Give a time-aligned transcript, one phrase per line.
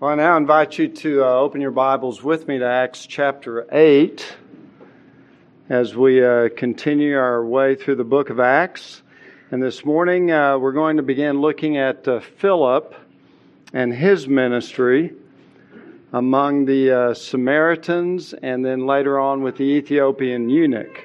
[0.00, 3.66] Well, I now invite you to uh, open your Bibles with me to Acts chapter
[3.72, 4.36] 8
[5.68, 9.02] as we uh, continue our way through the book of Acts.
[9.50, 12.94] And this morning uh, we're going to begin looking at uh, Philip
[13.72, 15.14] and his ministry
[16.12, 21.04] among the uh, Samaritans and then later on with the Ethiopian eunuch.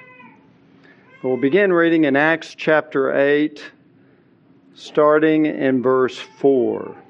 [1.24, 3.60] We'll begin reading in Acts chapter 8,
[4.76, 7.03] starting in verse 4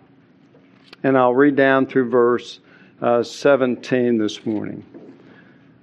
[1.04, 2.60] and I'll read down through verse
[3.02, 4.86] uh, 17 this morning.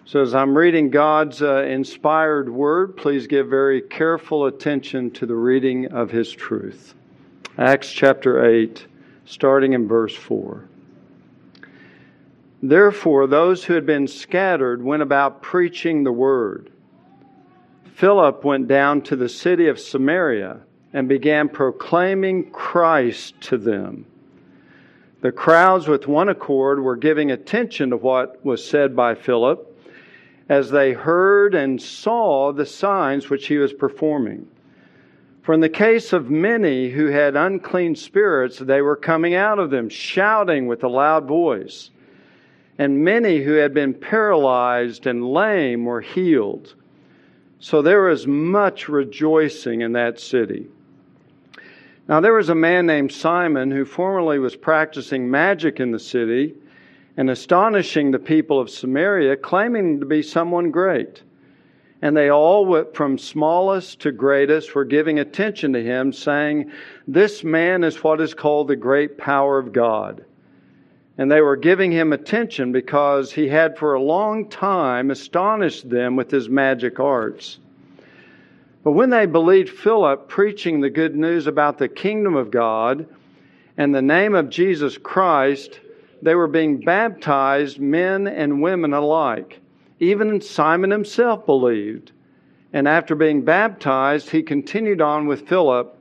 [0.07, 5.37] So, as I'm reading God's uh, inspired word, please give very careful attention to the
[5.37, 6.95] reading of His truth.
[7.59, 8.87] Acts chapter 8,
[9.27, 10.65] starting in verse 4.
[12.63, 16.73] Therefore, those who had been scattered went about preaching the word.
[17.95, 20.61] Philip went down to the city of Samaria
[20.93, 24.07] and began proclaiming Christ to them.
[25.21, 29.67] The crowds, with one accord, were giving attention to what was said by Philip
[30.49, 34.49] as they heard and saw the signs which he was performing.
[35.43, 39.71] For in the case of many who had unclean spirits, they were coming out of
[39.71, 41.91] them, shouting with a loud voice.
[42.79, 46.75] And many who had been paralyzed and lame were healed.
[47.59, 50.69] So there was much rejoicing in that city.
[52.11, 56.57] Now, there was a man named Simon who formerly was practicing magic in the city
[57.17, 61.23] and astonishing the people of Samaria, claiming to be someone great.
[62.03, 66.73] And they all, from smallest to greatest, were giving attention to him, saying,
[67.07, 70.25] This man is what is called the great power of God.
[71.17, 76.17] And they were giving him attention because he had for a long time astonished them
[76.17, 77.61] with his magic arts.
[78.83, 83.07] But when they believed Philip preaching the good news about the kingdom of God
[83.77, 85.81] and the name of Jesus Christ,
[86.23, 89.61] they were being baptized, men and women alike.
[89.99, 92.13] Even Simon himself believed.
[92.73, 95.97] And after being baptized, he continued on with Philip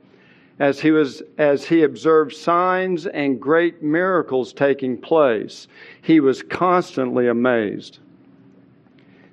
[0.58, 5.68] as he was as he observed signs and great miracles taking place.
[6.02, 7.98] He was constantly amazed.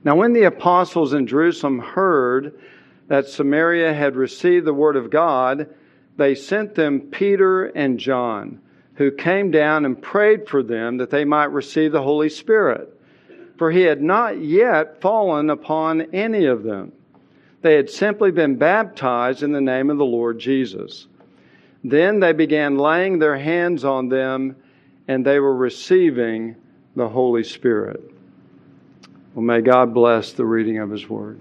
[0.03, 2.57] Now when the apostles in Jerusalem heard
[3.07, 5.73] that Samaria had received the word of God,
[6.18, 8.59] they sent them Peter and John,
[8.95, 12.94] who came down and prayed for them that they might receive the Holy Spirit.
[13.57, 16.91] For he had not yet fallen upon any of them.
[17.62, 21.07] They had simply been baptized in the name of the Lord Jesus.
[21.84, 24.56] Then they began laying their hands on them,
[25.07, 26.56] and they were receiving
[26.95, 28.01] the Holy Spirit.
[29.34, 31.39] Well, may God bless the reading of His Word.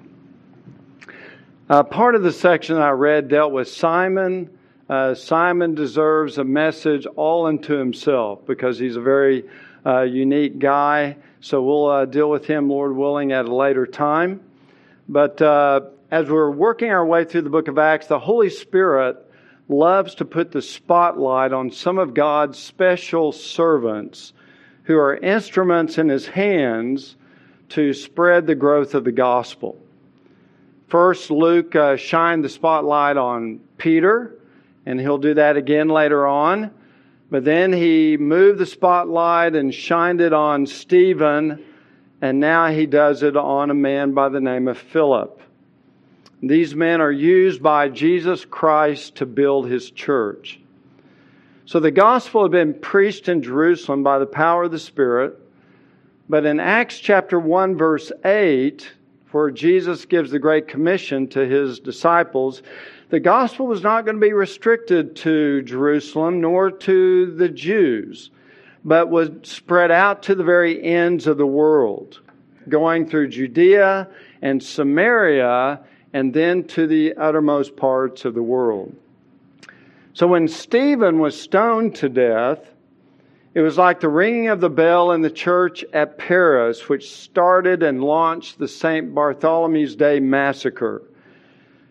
[1.68, 4.56] Uh, part of the section I read dealt with Simon.
[4.88, 9.42] Uh, Simon deserves a message all unto himself because he's a very
[9.84, 11.16] uh, unique guy.
[11.40, 14.42] So we'll uh, deal with him, Lord willing, at a later time.
[15.08, 15.80] But uh,
[16.12, 19.16] as we're working our way through the book of Acts, the Holy Spirit
[19.68, 24.32] loves to put the spotlight on some of God's special servants
[24.84, 27.16] who are instruments in his hands
[27.70, 29.82] to spread the growth of the gospel.
[30.88, 34.38] First, Luke uh, shined the spotlight on Peter,
[34.84, 36.70] and he'll do that again later on.
[37.28, 41.64] But then he moved the spotlight and shined it on Stephen,
[42.22, 45.40] and now he does it on a man by the name of Philip.
[46.40, 50.60] These men are used by Jesus Christ to build his church.
[51.64, 55.36] So the gospel had been preached in Jerusalem by the power of the Spirit.
[56.28, 58.88] But in Acts chapter 1, verse 8,
[59.36, 62.62] where Jesus gives the Great Commission to his disciples,
[63.10, 68.30] the gospel was not going to be restricted to Jerusalem nor to the Jews,
[68.84, 72.20] but was spread out to the very ends of the world,
[72.68, 74.08] going through Judea
[74.40, 75.80] and Samaria
[76.12, 78.96] and then to the uttermost parts of the world.
[80.14, 82.60] So when Stephen was stoned to death,
[83.56, 87.82] it was like the ringing of the bell in the church at Paris, which started
[87.82, 89.14] and launched the St.
[89.14, 91.00] Bartholomew's Day massacre.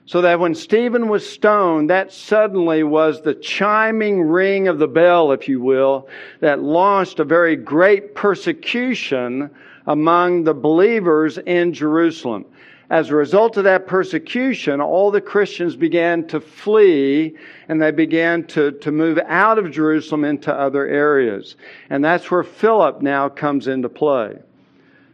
[0.05, 5.31] So that when Stephen was stoned, that suddenly was the chiming ring of the bell,
[5.31, 6.07] if you will,
[6.39, 9.49] that launched a very great persecution
[9.87, 12.45] among the believers in Jerusalem
[12.89, 17.35] as a result of that persecution, all the Christians began to flee
[17.67, 21.55] and they began to, to move out of Jerusalem into other areas.
[21.89, 24.37] And that's where Philip now comes into play.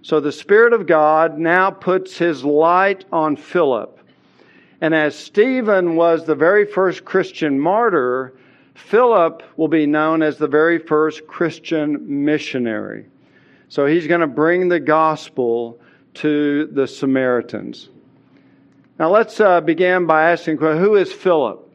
[0.01, 3.99] So the Spirit of God now puts his light on Philip.
[4.81, 8.33] And as Stephen was the very first Christian martyr,
[8.73, 13.05] Philip will be known as the very first Christian missionary.
[13.69, 15.79] So he's going to bring the gospel
[16.15, 17.89] to the Samaritans.
[18.99, 21.67] Now let's uh, begin by asking who is Philip?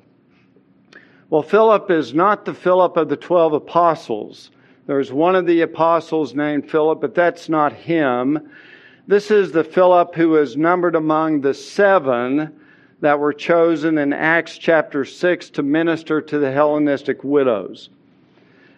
[1.29, 4.51] Well, Philip is not the Philip of the 12 apostles.
[4.87, 8.51] There's one of the apostles named Philip, but that's not him.
[9.09, 12.53] This is the Philip who is numbered among the seven
[13.01, 17.91] that were chosen in Acts chapter 6 to minister to the Hellenistic widows.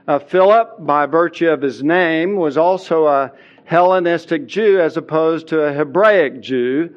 [0.07, 3.33] Uh, Philip, by virtue of his name, was also a
[3.69, 6.89] Hellenistic Jew as opposed to a Hebraic Jew.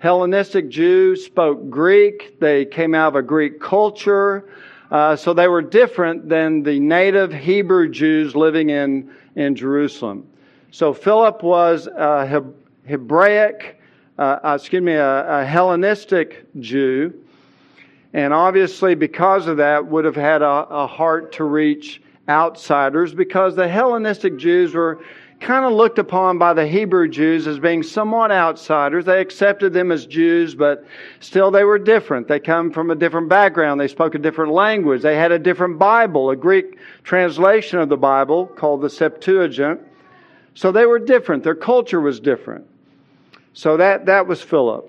[0.00, 4.46] Hellenistic Jews spoke Greek, they came out of a Greek culture,
[4.90, 10.28] uh, so they were different than the native Hebrew Jews living in, in Jerusalem.
[10.72, 12.26] So Philip was a
[12.86, 13.80] Hebraic,
[14.18, 17.14] uh, uh, excuse me, a, a Hellenistic Jew,
[18.12, 23.56] and obviously because of that would have had a, a heart to reach outsiders because
[23.56, 25.02] the Hellenistic Jews were
[25.40, 29.06] kind of looked upon by the Hebrew Jews as being somewhat outsiders.
[29.06, 30.84] They accepted them as Jews, but
[31.20, 32.28] still they were different.
[32.28, 33.80] They come from a different background.
[33.80, 35.02] They spoke a different language.
[35.02, 39.80] They had a different Bible, a Greek translation of the Bible called the Septuagint.
[40.54, 41.42] So they were different.
[41.42, 42.66] Their culture was different.
[43.54, 44.86] So that, that was Philip.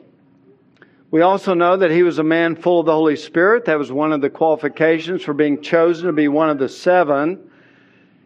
[1.12, 3.66] We also know that he was a man full of the Holy Spirit.
[3.66, 7.51] That was one of the qualifications for being chosen to be one of the seven.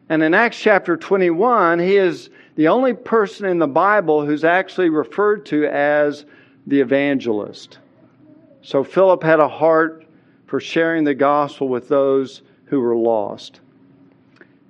[0.09, 4.89] And in Acts chapter 21, he is the only person in the Bible who's actually
[4.89, 6.25] referred to as
[6.67, 7.79] the evangelist.
[8.61, 10.05] So Philip had a heart
[10.45, 13.61] for sharing the gospel with those who were lost.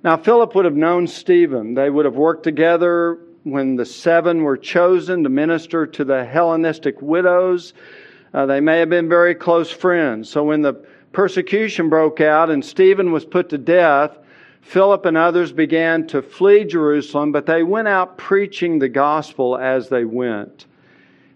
[0.02, 1.74] Now, Philip would have known Stephen.
[1.74, 7.00] They would have worked together when the seven were chosen to minister to the Hellenistic
[7.02, 7.74] widows.
[8.32, 10.28] Uh, they may have been very close friends.
[10.28, 10.74] So when the
[11.12, 14.18] persecution broke out and Stephen was put to death,
[14.66, 19.88] Philip and others began to flee Jerusalem, but they went out preaching the gospel as
[19.88, 20.66] they went.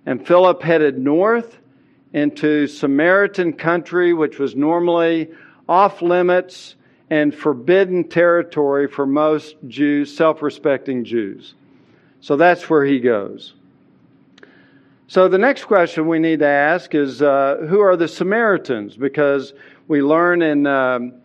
[0.04, 1.56] And Philip headed north
[2.12, 5.30] into Samaritan country, which was normally
[5.68, 6.74] off limits
[7.08, 11.54] and forbidden territory for most Jews, self respecting Jews.
[12.20, 13.54] So that's where he goes.
[15.06, 18.96] So the next question we need to ask is uh, who are the Samaritans?
[18.96, 19.54] Because
[19.86, 21.19] we learn in um,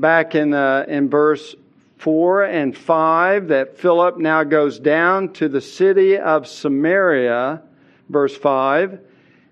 [0.00, 1.54] back in uh, in verse
[1.96, 7.60] four and five that Philip now goes down to the city of Samaria,
[8.08, 9.00] verse five,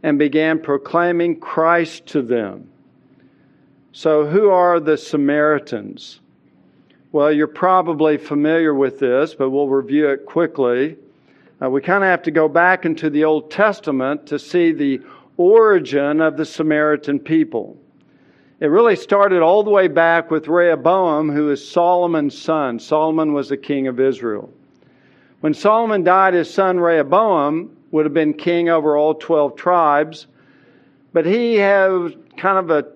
[0.03, 2.71] and began proclaiming Christ to them.
[3.93, 6.21] So who are the Samaritans?
[7.13, 10.97] Well, you're probably familiar with this, but we'll review it quickly.
[11.63, 15.01] Uh, we kind of have to go back into the Old Testament to see the
[15.39, 17.79] origin of the Samaritan people.
[18.59, 22.79] It really started all the way back with Rehoboam, who is Solomon's son.
[22.79, 24.51] Solomon was the king of Israel.
[25.41, 30.27] When Solomon died, his son Rehoboam would have been king over all 12 tribes,
[31.13, 32.87] but he had kind of a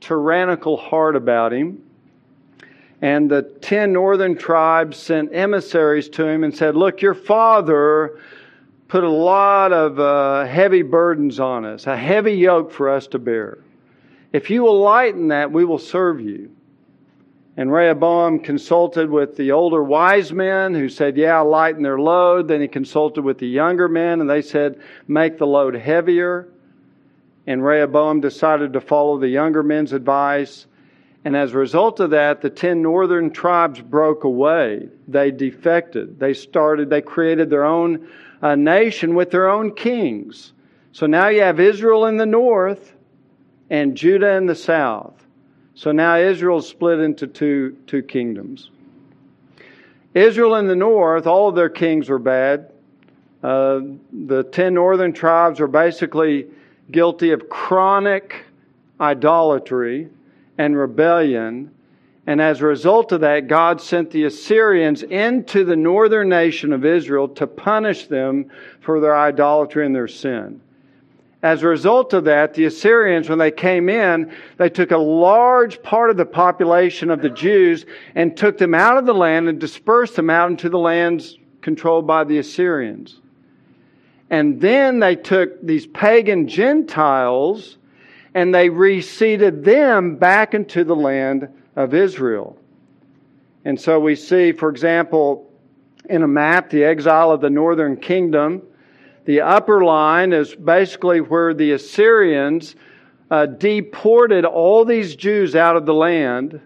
[0.00, 1.82] tyrannical heart about him.
[3.02, 8.18] And the ten northern tribes sent emissaries to him and said, Look, your father
[8.88, 13.18] put a lot of uh, heavy burdens on us, a heavy yoke for us to
[13.18, 13.58] bear.
[14.32, 16.50] If you will lighten that, we will serve you.
[17.56, 22.48] And Rehoboam consulted with the older wise men who said, Yeah, lighten their load.
[22.48, 26.48] Then he consulted with the younger men and they said, Make the load heavier.
[27.46, 30.66] And Rehoboam decided to follow the younger men's advice.
[31.24, 34.88] And as a result of that, the 10 northern tribes broke away.
[35.08, 36.18] They defected.
[36.18, 38.08] They started, they created their own
[38.40, 40.52] uh, nation with their own kings.
[40.92, 42.94] So now you have Israel in the north
[43.70, 45.14] and Judah in the south.
[45.74, 48.70] So now Israel is split into two, two kingdoms.
[50.12, 52.72] Israel in the north, all of their kings were bad.
[53.42, 53.80] Uh,
[54.12, 56.46] the 10 northern tribes are basically
[56.90, 58.44] guilty of chronic
[59.00, 60.08] idolatry
[60.58, 61.70] and rebellion.
[62.26, 66.84] And as a result of that, God sent the Assyrians into the northern nation of
[66.84, 68.50] Israel to punish them
[68.80, 70.60] for their idolatry and their sin.
[71.42, 75.82] As a result of that, the Assyrians, when they came in, they took a large
[75.82, 79.58] part of the population of the Jews and took them out of the land and
[79.58, 83.20] dispersed them out into the lands controlled by the Assyrians.
[84.28, 87.78] And then they took these pagan Gentiles
[88.34, 92.56] and they reseated them back into the land of Israel.
[93.64, 95.50] And so we see, for example,
[96.08, 98.62] in a map, the exile of the northern kingdom.
[99.24, 102.74] The upper line is basically where the Assyrians
[103.30, 106.60] uh, deported all these Jews out of the land.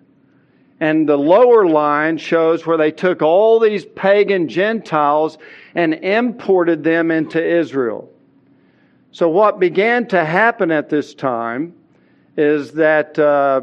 [0.80, 5.38] And the lower line shows where they took all these pagan Gentiles
[5.74, 8.10] and imported them into Israel.
[9.12, 11.74] So, what began to happen at this time
[12.36, 13.60] is that uh,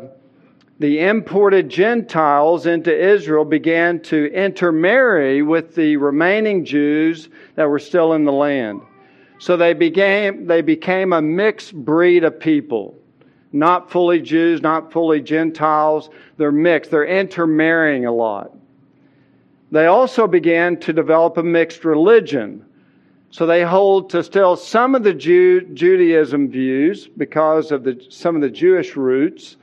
[0.81, 8.13] the imported Gentiles into Israel began to intermarry with the remaining Jews that were still
[8.13, 8.81] in the land.
[9.37, 12.97] So they became, they became a mixed breed of people.
[13.51, 16.09] Not fully Jews, not fully Gentiles.
[16.37, 16.89] They're mixed.
[16.89, 18.51] They're intermarrying a lot.
[19.71, 22.65] They also began to develop a mixed religion.
[23.29, 28.35] So they hold to still some of the Jew, Judaism views because of the, some
[28.35, 29.57] of the Jewish roots,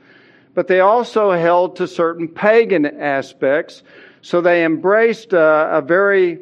[0.53, 3.83] but they also held to certain pagan aspects.
[4.21, 6.39] So they embraced a, a very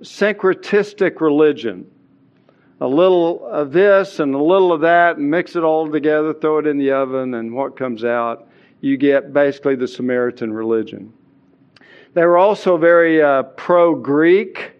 [0.00, 1.90] syncretistic religion.
[2.80, 6.58] A little of this and a little of that, and mix it all together, throw
[6.58, 8.48] it in the oven, and what comes out,
[8.82, 11.12] you get basically the Samaritan religion.
[12.12, 14.72] They were also very uh, pro Greek,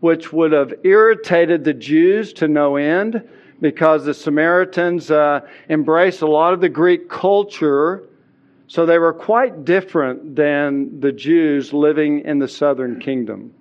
[0.00, 3.26] which would have irritated the Jews to no end
[3.60, 8.08] because the Samaritans uh, embraced a lot of the Greek culture.
[8.66, 13.52] So they were quite different than the Jews living in the southern kingdom.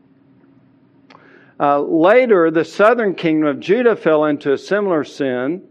[1.60, 5.64] Uh, later, the southern kingdom of Judah fell into a similar sin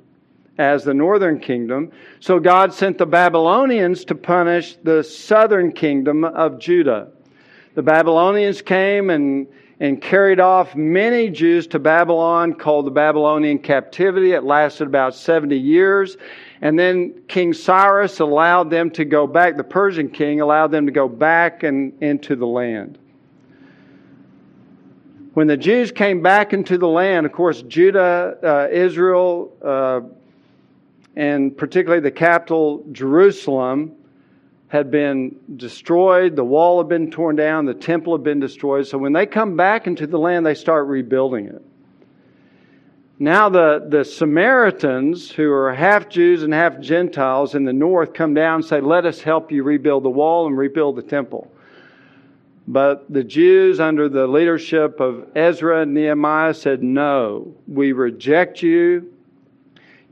[0.58, 1.92] as the northern kingdom.
[2.20, 7.08] So God sent the Babylonians to punish the southern kingdom of Judah.
[7.75, 9.47] The Babylonians came and
[9.80, 14.32] and carried off many Jews to Babylon, called the Babylonian captivity.
[14.32, 16.16] It lasted about 70 years.
[16.61, 20.92] And then King Cyrus allowed them to go back, the Persian king allowed them to
[20.92, 22.99] go back and into the land.
[25.35, 30.00] When the Jews came back into the land, of course, Judah, uh, Israel, uh,
[31.14, 33.92] and particularly the capital, Jerusalem,
[34.68, 38.87] had been destroyed, the wall had been torn down, the temple had been destroyed.
[38.87, 41.62] So when they come back into the land, they start rebuilding it.
[43.18, 48.32] Now, the, the Samaritans, who are half Jews and half Gentiles in the north, come
[48.32, 51.50] down and say, Let us help you rebuild the wall and rebuild the temple.
[52.68, 59.12] But the Jews, under the leadership of Ezra and Nehemiah, said, No, we reject you.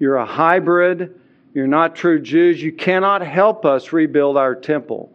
[0.01, 1.21] You're a hybrid.
[1.57, 2.63] You're not true Jews.
[2.63, 5.11] You cannot help us rebuild our temple.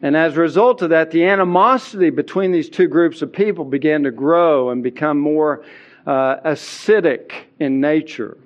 [0.00, 4.04] And as a result of that, the animosity between these two groups of people began
[4.04, 5.66] to grow and become more
[6.06, 8.38] uh, acidic in nature.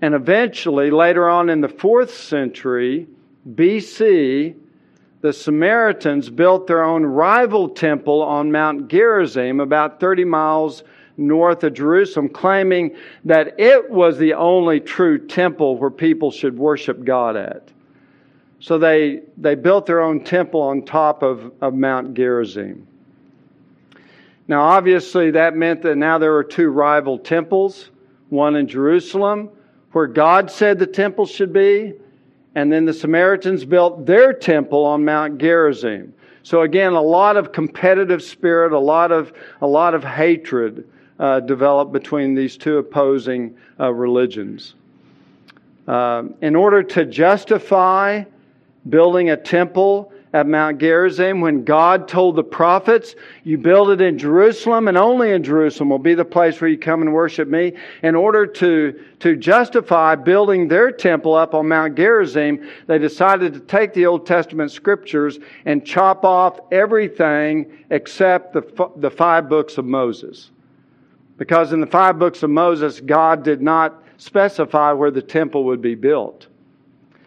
[0.00, 3.06] And eventually, later on in the fourth century
[3.46, 4.54] BC,
[5.20, 10.82] the Samaritans built their own rival temple on Mount Gerizim, about 30 miles
[11.16, 12.94] north of Jerusalem, claiming
[13.24, 17.70] that it was the only true temple where people should worship God at.
[18.60, 22.86] So they, they built their own temple on top of, of Mount Gerizim.
[24.48, 27.90] Now, obviously, that meant that now there were two rival temples
[28.28, 29.50] one in Jerusalem,
[29.92, 31.94] where God said the temple should be,
[32.56, 36.12] and then the Samaritans built their temple on Mount Gerizim.
[36.42, 41.40] So again, a lot of competitive spirit, a lot of, a lot of hatred uh,
[41.40, 44.74] developed between these two opposing uh, religions.
[45.86, 48.24] Uh, in order to justify
[48.88, 54.18] building a temple at Mount Gerizim, when God told the prophets, You build it in
[54.18, 57.72] Jerusalem, and only in Jerusalem will be the place where you come and worship me.
[58.02, 63.60] In order to, to justify building their temple up on Mount Gerizim, they decided to
[63.60, 69.86] take the Old Testament scriptures and chop off everything except the, the five books of
[69.86, 70.50] Moses.
[71.36, 75.82] Because in the five books of Moses, God did not specify where the temple would
[75.82, 76.46] be built.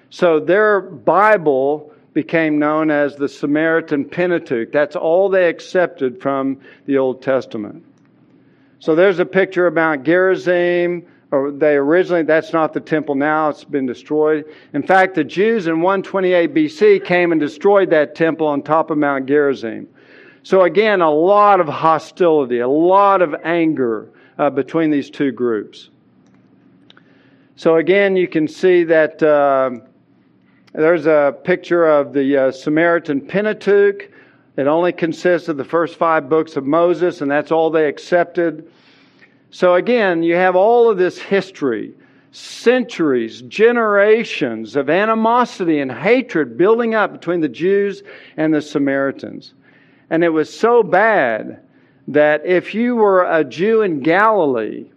[0.09, 4.71] So their Bible became known as the Samaritan Pentateuch.
[4.71, 7.85] That's all they accepted from the Old Testament.
[8.79, 11.05] So there's a picture of Mount Gerizim.
[11.31, 14.45] Or they originally, that's not the temple now, it's been destroyed.
[14.73, 18.97] In fact, the Jews in 128 BC came and destroyed that temple on top of
[18.97, 19.87] Mount Gerizim.
[20.43, 25.89] So, again, a lot of hostility, a lot of anger uh, between these two groups.
[27.55, 29.71] So, again, you can see that uh,
[30.73, 34.09] there's a picture of the uh, Samaritan Pentateuch.
[34.55, 38.71] It only consists of the first five books of Moses, and that's all they accepted.
[39.51, 41.93] So, again, you have all of this history
[42.31, 48.03] centuries, generations of animosity and hatred building up between the Jews
[48.37, 49.53] and the Samaritans.
[50.09, 51.61] And it was so bad
[52.07, 54.89] that if you were a Jew in Galilee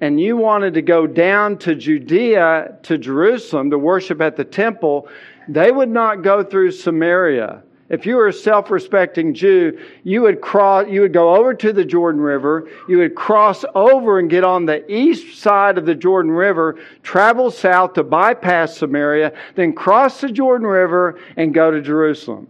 [0.00, 5.08] and you wanted to go down to Judea, to Jerusalem, to worship at the temple,
[5.48, 7.62] they would not go through Samaria.
[7.88, 11.84] If you were a self-respecting Jew, you would cross, you would go over to the
[11.84, 16.32] Jordan River, you would cross over and get on the east side of the Jordan
[16.32, 22.48] River, travel south to bypass Samaria, then cross the Jordan River and go to Jerusalem.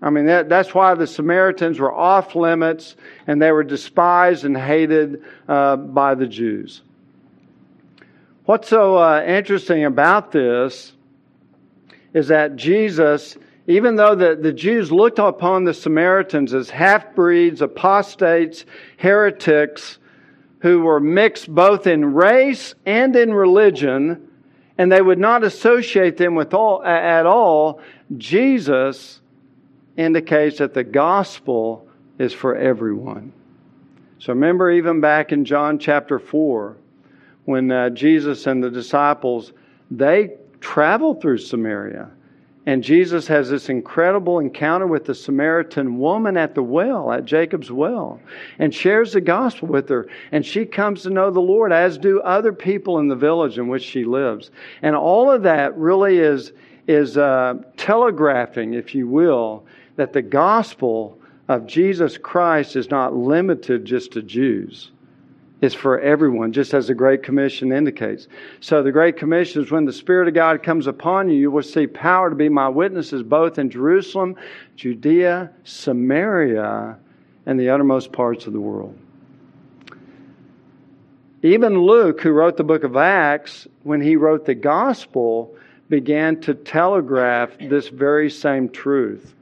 [0.00, 2.94] I mean, that, that's why the Samaritans were off limits
[3.26, 6.82] and they were despised and hated uh, by the Jews.
[8.44, 10.92] What's so uh, interesting about this
[12.14, 13.36] is that Jesus,
[13.66, 18.64] even though the, the Jews looked upon the Samaritans as half breeds, apostates,
[18.96, 19.98] heretics,
[20.60, 24.28] who were mixed both in race and in religion,
[24.78, 27.80] and they would not associate them with all, at all,
[28.16, 29.20] Jesus
[29.98, 31.86] indicates that the gospel
[32.18, 33.32] is for everyone.
[34.18, 36.76] So remember, even back in John chapter 4,
[37.44, 39.52] when uh, Jesus and the disciples
[39.90, 42.10] they travel through Samaria.
[42.66, 47.72] And Jesus has this incredible encounter with the Samaritan woman at the well, at Jacob's
[47.72, 48.20] well,
[48.58, 50.06] and shares the gospel with her.
[50.32, 53.68] And she comes to know the Lord, as do other people in the village in
[53.68, 54.50] which she lives.
[54.82, 56.52] And all of that really is,
[56.86, 59.64] is uh, telegraphing, if you will,
[59.98, 64.92] that the gospel of Jesus Christ is not limited just to Jews.
[65.60, 68.28] It's for everyone, just as the Great Commission indicates.
[68.60, 71.64] So, the Great Commission is when the Spirit of God comes upon you, you will
[71.64, 74.36] see power to be my witnesses both in Jerusalem,
[74.76, 76.96] Judea, Samaria,
[77.46, 78.96] and the uttermost parts of the world.
[81.42, 85.56] Even Luke, who wrote the book of Acts, when he wrote the gospel,
[85.88, 89.34] began to telegraph this very same truth.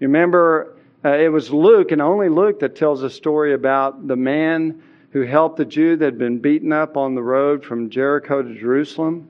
[0.00, 4.16] You remember, uh, it was Luke, and only Luke, that tells a story about the
[4.16, 8.42] man who helped the Jew that had been beaten up on the road from Jericho
[8.42, 9.26] to Jerusalem.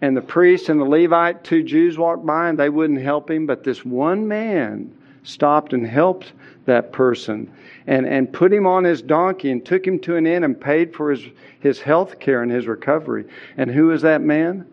[0.00, 3.46] And the priest and the Levite, two Jews, walked by and they wouldn't help him,
[3.46, 6.32] but this one man stopped and helped
[6.64, 7.52] that person
[7.86, 10.94] and, and put him on his donkey and took him to an inn and paid
[10.94, 11.24] for his,
[11.60, 13.24] his health care and his recovery.
[13.56, 14.66] And who is that man?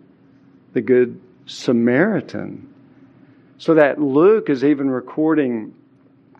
[0.73, 2.68] The Good Samaritan.
[3.59, 5.73] So that Luke is even recording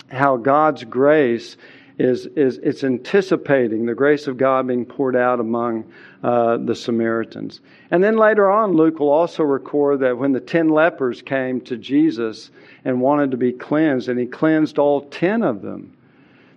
[0.08, 1.58] how God's grace
[1.97, 5.91] is, is it's anticipating the grace of God being poured out among
[6.23, 7.60] uh, the Samaritans.
[7.91, 11.75] And then later on, Luke will also record that when the ten lepers came to
[11.75, 12.51] Jesus
[12.86, 15.95] and wanted to be cleansed, and he cleansed all ten of them,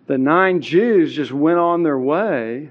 [0.06, 2.70] the nine Jews just went on their way,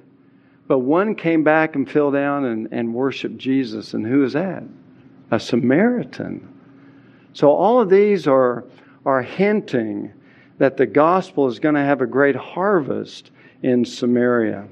[0.67, 3.93] but one came back and fell down and, and worshiped Jesus.
[3.93, 4.63] And who is that?
[5.30, 6.47] A Samaritan.
[7.33, 8.65] So all of these are,
[9.05, 10.13] are hinting
[10.57, 13.31] that the gospel is going to have a great harvest
[13.63, 14.67] in Samaria.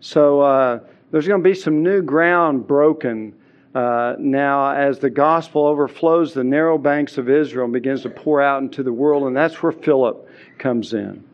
[0.00, 3.34] So uh, there's going to be some new ground broken
[3.74, 8.40] uh, now as the gospel overflows the narrow banks of Israel and begins to pour
[8.40, 11.24] out into the world, and that's where Philip comes in.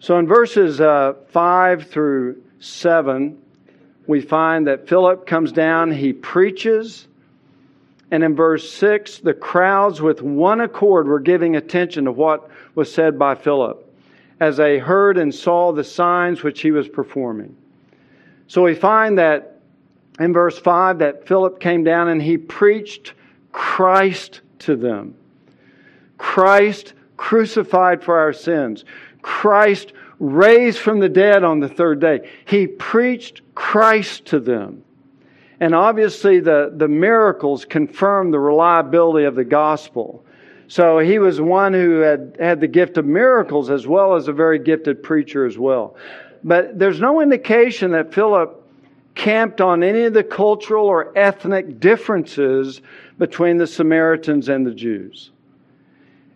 [0.00, 3.36] So in verses uh, 5 through 7,
[4.06, 7.08] we find that Philip comes down, he preaches,
[8.10, 12.92] and in verse 6, the crowds with one accord were giving attention to what was
[12.92, 13.84] said by Philip
[14.40, 17.56] as they heard and saw the signs which he was performing.
[18.46, 19.60] So we find that
[20.18, 23.14] in verse 5 that Philip came down and he preached
[23.52, 25.14] Christ to them.
[26.16, 28.84] Christ crucified for our sins.
[29.22, 32.28] Christ raised from the dead on the third day.
[32.46, 34.84] He preached Christ to them.
[35.60, 40.24] And obviously, the, the miracles confirm the reliability of the gospel.
[40.68, 44.32] So he was one who had had the gift of miracles as well as a
[44.32, 45.96] very gifted preacher as well.
[46.44, 48.54] But there's no indication that Philip
[49.14, 52.80] camped on any of the cultural or ethnic differences
[53.18, 55.32] between the Samaritans and the Jews.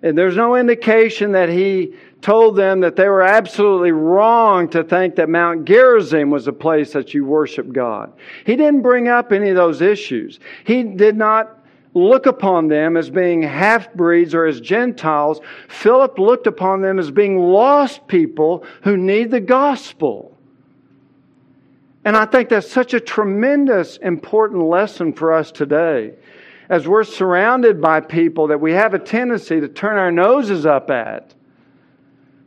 [0.02, 5.16] And there's no indication that he told them that they were absolutely wrong to think
[5.16, 8.12] that Mount Gerizim was a place that you worship God.
[8.46, 10.38] He didn't bring up any of those issues.
[10.64, 11.58] He did not
[11.94, 15.40] look upon them as being half breeds or as Gentiles.
[15.68, 20.38] Philip looked upon them as being lost people who need the gospel.
[22.04, 26.14] And I think that's such a tremendous, important lesson for us today.
[26.68, 30.90] As we're surrounded by people that we have a tendency to turn our noses up
[30.90, 31.34] at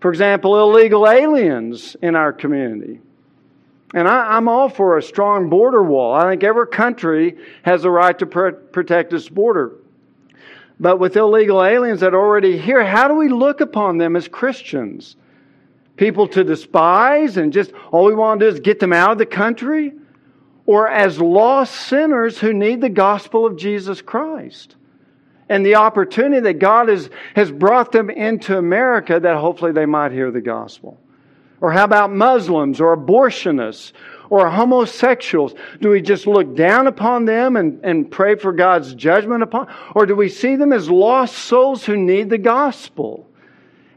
[0.05, 2.99] for example, illegal aliens in our community.
[3.91, 6.13] And I, am all for a strong border wall.
[6.13, 9.71] I think every country has the right to pr- protect its border.
[10.79, 14.27] But with illegal aliens that are already here, how do we look upon them as
[14.27, 15.15] Christians?
[15.97, 19.17] People to despise and just all we want to do is get them out of
[19.17, 19.91] the country?
[20.67, 24.75] Or as lost sinners who need the gospel of Jesus Christ?
[25.47, 30.11] And the opportunity that God has, has brought them into America that hopefully they might
[30.11, 30.97] hear the gospel.
[31.61, 33.91] Or how about Muslims or abortionists
[34.29, 35.53] or homosexuals?
[35.81, 39.73] Do we just look down upon them and, and pray for God's judgment upon?
[39.93, 43.27] Or do we see them as lost souls who need the gospel?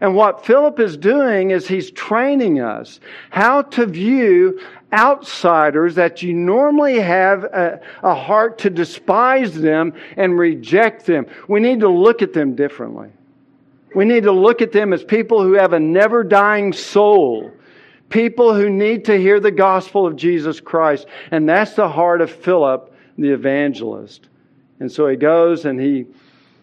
[0.00, 4.61] And what Philip is doing is he's training us how to view
[4.92, 11.26] outsiders that you normally have a, a, heart to despise them and reject them.
[11.46, 13.11] We need to look at them differently.
[13.94, 17.52] We need to look at them as people who have a never dying soul
[18.08, 21.06] People who need to hear the gospel of Jesus Christ.
[21.30, 24.28] And that's the heart of Philip, the evangelist.
[24.80, 26.06] And so he goes and he,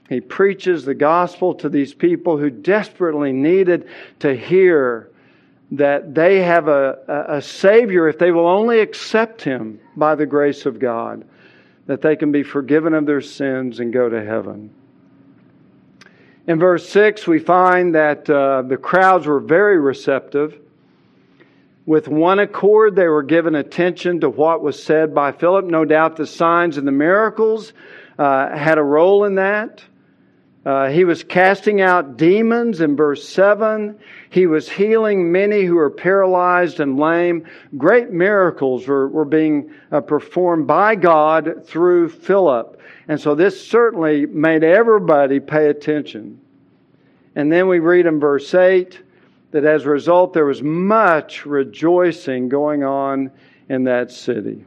[0.10, 3.88] he preaches the gospel to these people who desperately needed
[4.20, 5.10] to hear
[5.72, 10.68] that they have a, a, Savior if they will only accept Him by the grace
[10.68, 11.26] of God,
[11.88, 14.70] that they can be forgiven of their sins and go to heaven.
[16.46, 20.60] In verse 6, we find that uh, the crowds were very receptive.
[21.88, 25.66] With one accord, they were given attention to what was said by Philip.
[25.66, 27.74] No doubt the signs and the miracles
[28.20, 29.84] uh, had a role in that.
[30.66, 34.00] Uh, he was casting out demons in verse 7.
[34.32, 37.46] He was healing many who were paralyzed and lame.
[37.78, 42.82] Great miracles were, were being uh, performed by God through Philip.
[43.08, 46.42] And so this certainly made everybody pay attention.
[47.36, 49.00] And then we read in verse 8
[49.52, 53.30] that as a result, there was much rejoicing going on
[53.70, 54.66] in that city.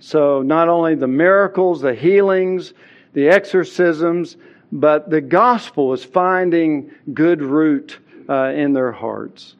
[0.00, 2.74] So, not only the miracles, the healings,
[3.14, 4.36] the exorcisms,
[4.72, 7.98] but the gospel was finding good root
[8.28, 9.54] uh, in their hearts.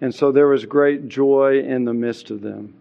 [0.00, 2.74] And so there was great joy in the midst of them.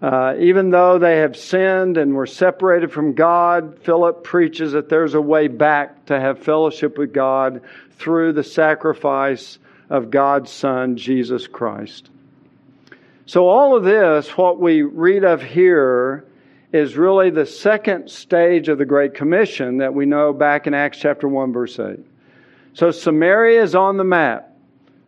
[0.00, 5.14] Uh, even though they have sinned and were separated from God, Philip preaches that there's
[5.14, 11.46] a way back to have fellowship with God through the sacrifice of God's Son, Jesus
[11.46, 12.10] Christ.
[13.24, 16.24] So, all of this, what we read of here,
[16.72, 20.98] is really the second stage of the Great Commission that we know back in Acts
[20.98, 21.98] chapter 1, verse 8.
[22.74, 24.52] So, Samaria is on the map.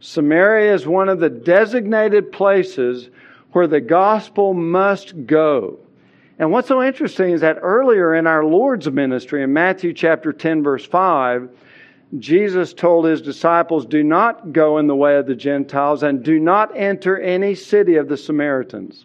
[0.00, 3.10] Samaria is one of the designated places
[3.52, 5.78] where the gospel must go.
[6.38, 10.62] And what's so interesting is that earlier in our Lord's ministry, in Matthew chapter 10,
[10.62, 11.48] verse 5,
[12.18, 16.38] Jesus told his disciples, Do not go in the way of the Gentiles and do
[16.38, 19.04] not enter any city of the Samaritans.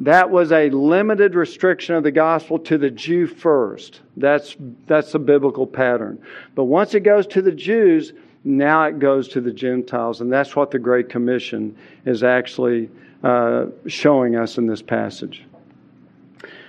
[0.00, 4.00] That was a limited restriction of the gospel to the Jew first.
[4.16, 6.18] That's, that's a biblical pattern.
[6.54, 10.22] But once it goes to the Jews, now it goes to the Gentiles.
[10.22, 12.88] And that's what the Great Commission is actually
[13.22, 15.44] uh, showing us in this passage.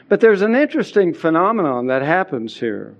[0.10, 2.94] But there's an interesting phenomenon that happens here.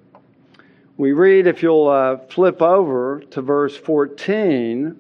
[0.96, 4.96] We read, if you'll uh, flip over to verse 14,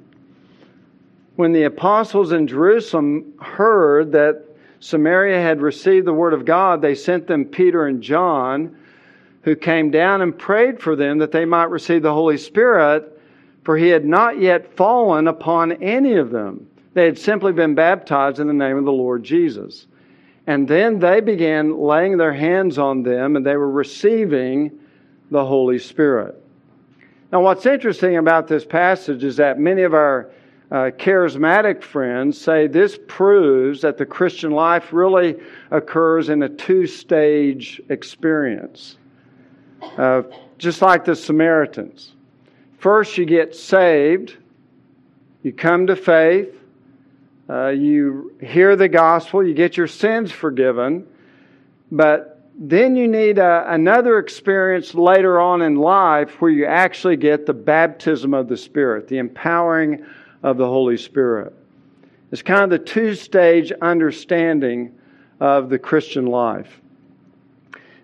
[1.38, 4.51] when the apostles in Jerusalem heard that
[4.82, 8.76] Samaria had received the word of God, they sent them Peter and John,
[9.44, 13.20] who came down and prayed for them that they might receive the Holy Spirit,
[13.64, 16.68] for he had not yet fallen upon any of them.
[16.94, 19.86] They had simply been baptized in the name of the Lord Jesus.
[20.48, 24.72] And then they began laying their hands on them and they were receiving
[25.30, 26.36] the Holy Spirit.
[27.32, 30.32] Now, what's interesting about this passage is that many of our
[30.72, 35.36] uh, charismatic friends say this proves that the Christian life really
[35.70, 38.98] occurs in a two stage experience,
[39.98, 40.24] uh,
[40.58, 42.14] just like the Samaritans.
[42.78, 44.38] First, you get saved,
[45.44, 46.56] you come to faith,
[47.50, 51.06] uh, you hear the gospel, you get your sins forgiven,
[51.92, 57.46] but then you need a, another experience later on in life where you actually get
[57.46, 60.06] the baptism of the Spirit, the empowering
[60.44, 61.54] of the Holy Spirit.
[62.32, 64.94] It's kind of the two stage understanding
[65.40, 66.80] of the Christian life.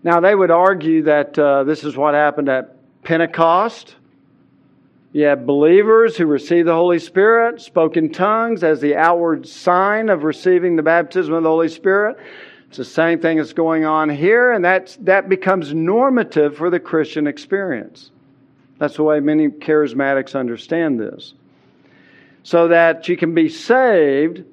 [0.03, 3.95] Now, they would argue that uh, this is what happened at Pentecost.
[5.13, 10.09] You have believers who receive the Holy Spirit, spoke in tongues as the outward sign
[10.09, 12.17] of receiving the baptism of the Holy Spirit.
[12.67, 16.79] It's the same thing that's going on here, and that's, that becomes normative for the
[16.79, 18.11] Christian experience.
[18.77, 21.33] That's the way many charismatics understand this.
[22.47, 24.45] So that you can be saved,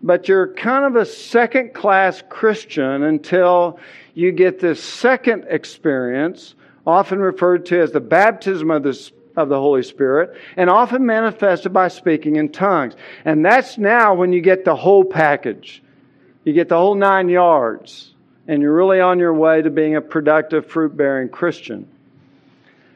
[0.00, 3.80] but you're kind of a second class Christian until
[4.14, 6.54] you get this second experience,
[6.86, 11.72] often referred to as the baptism of the of the Holy Spirit and often manifested
[11.72, 12.94] by speaking in tongues.
[13.24, 15.82] And that's now when you get the whole package.
[16.44, 18.14] You get the whole nine yards,
[18.46, 21.88] and you're really on your way to being a productive, fruit bearing Christian.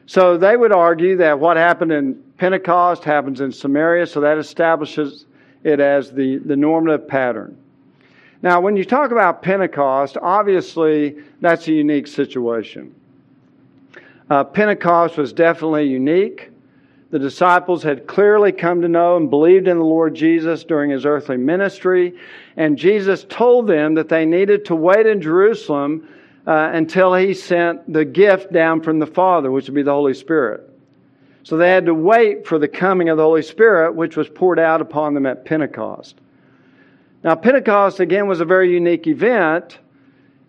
[0.05, 5.25] So they would argue that what happened in Pentecost happens in Samaria, so that establishes
[5.65, 7.57] it as the, the normative pattern.
[8.41, 12.95] Now, when you talk about Pentecost, obviously that's a unique situation.
[14.29, 16.49] Uh, Pentecost was definitely unique.
[17.11, 21.05] The disciples had clearly come to know and believed in the Lord Jesus during his
[21.05, 22.13] earthly ministry,
[22.55, 26.07] and Jesus told them that they needed to wait in Jerusalem
[26.47, 30.13] uh, until he sent the gift down from the Father, which would be the Holy
[30.13, 30.68] Spirit.
[31.49, 34.59] So they had to wait for the coming of the Holy Spirit, which was poured
[34.59, 36.15] out upon them at Pentecost.
[37.23, 39.79] Now, Pentecost, again, was a very unique event.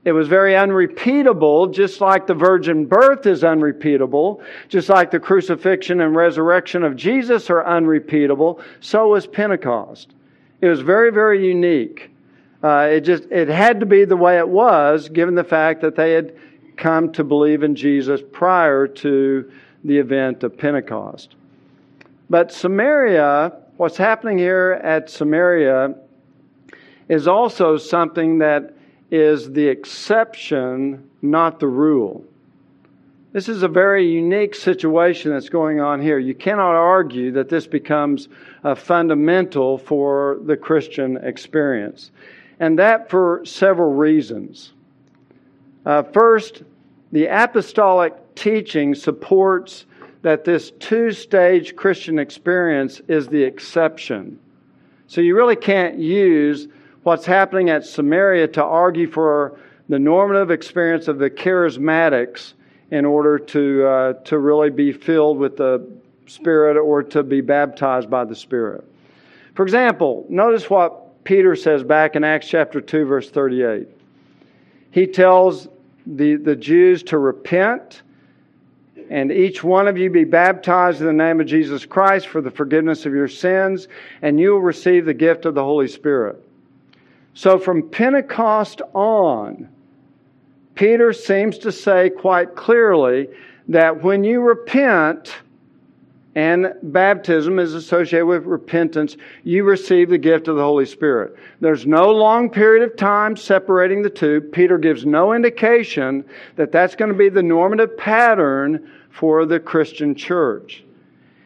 [0.04, 6.02] It was very unrepeatable, just like the virgin birth is unrepeatable, just like the crucifixion
[6.02, 10.12] and resurrection of Jesus are unrepeatable, so was Pentecost.
[10.60, 12.10] It was very, very unique.
[12.62, 15.96] Uh, it just it had to be the way it was, given the fact that
[15.96, 16.34] they had
[16.76, 19.50] come to believe in Jesus prior to
[19.84, 21.34] the event of Pentecost.
[22.28, 25.94] But Samaria, what's happening here at Samaria
[27.08, 28.74] is also something that
[29.10, 32.24] is the exception, not the rule.
[33.32, 36.18] This is a very unique situation that's going on here.
[36.18, 38.28] You cannot argue that this becomes
[38.76, 42.10] fundamental for the Christian experience.
[42.58, 44.72] And that for several reasons.
[45.86, 46.62] Uh, first,
[47.12, 49.85] the apostolic teaching supports
[50.22, 54.38] that this two stage Christian experience is the exception.
[55.07, 56.66] So you really can't use
[57.03, 59.59] what's happening at Samaria to argue for
[59.90, 62.55] the normative experience of the charismatics
[62.90, 65.87] in order to, uh, to really be filled with the
[66.26, 68.85] Spirit or to be baptized by the Spirit.
[69.55, 73.87] For example, notice what Peter says back in Acts chapter 2, verse 38.
[74.92, 75.68] He tells
[76.07, 78.03] the, the Jews to repent
[79.11, 82.51] and each one of you be baptized in the name of Jesus Christ for the
[82.51, 83.88] forgiveness of your sins,
[84.23, 86.40] and you will receive the gift of the Holy Spirit.
[87.35, 89.68] So from Pentecost on,
[90.77, 93.29] Peter seems to say quite clearly
[93.68, 95.35] that when you repent,
[96.37, 101.35] and baptism is associated with repentance, you receive the gift of the Holy Spirit.
[101.61, 104.40] There's no long period of time separating the two.
[104.40, 110.14] Peter gives no indication that that's going to be the normative pattern for the Christian
[110.14, 110.85] church.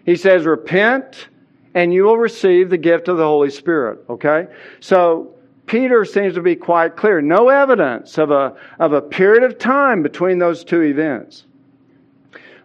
[0.04, 1.28] He says, Repent,
[1.74, 4.04] and you will receive the gift of the Holy Spirit.
[4.08, 4.46] Okay?
[4.80, 5.34] So,
[5.66, 7.22] Peter seems to be quite clear.
[7.22, 11.46] No evidence of a, of a period of time between those two events.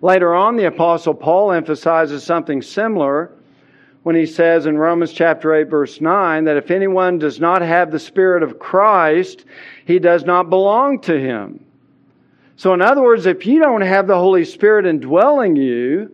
[0.02, 3.32] Later on, the Apostle Paul emphasizes something similar
[4.04, 7.92] when he says in Romans chapter 8, verse 9, that if anyone does not have
[7.92, 9.46] the Spirit of Christ,
[9.86, 11.66] he does not belong to him.
[12.60, 16.12] So, in other words, if you don't have the Holy Spirit indwelling you,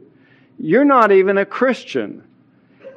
[0.60, 2.24] you're not even a Christian.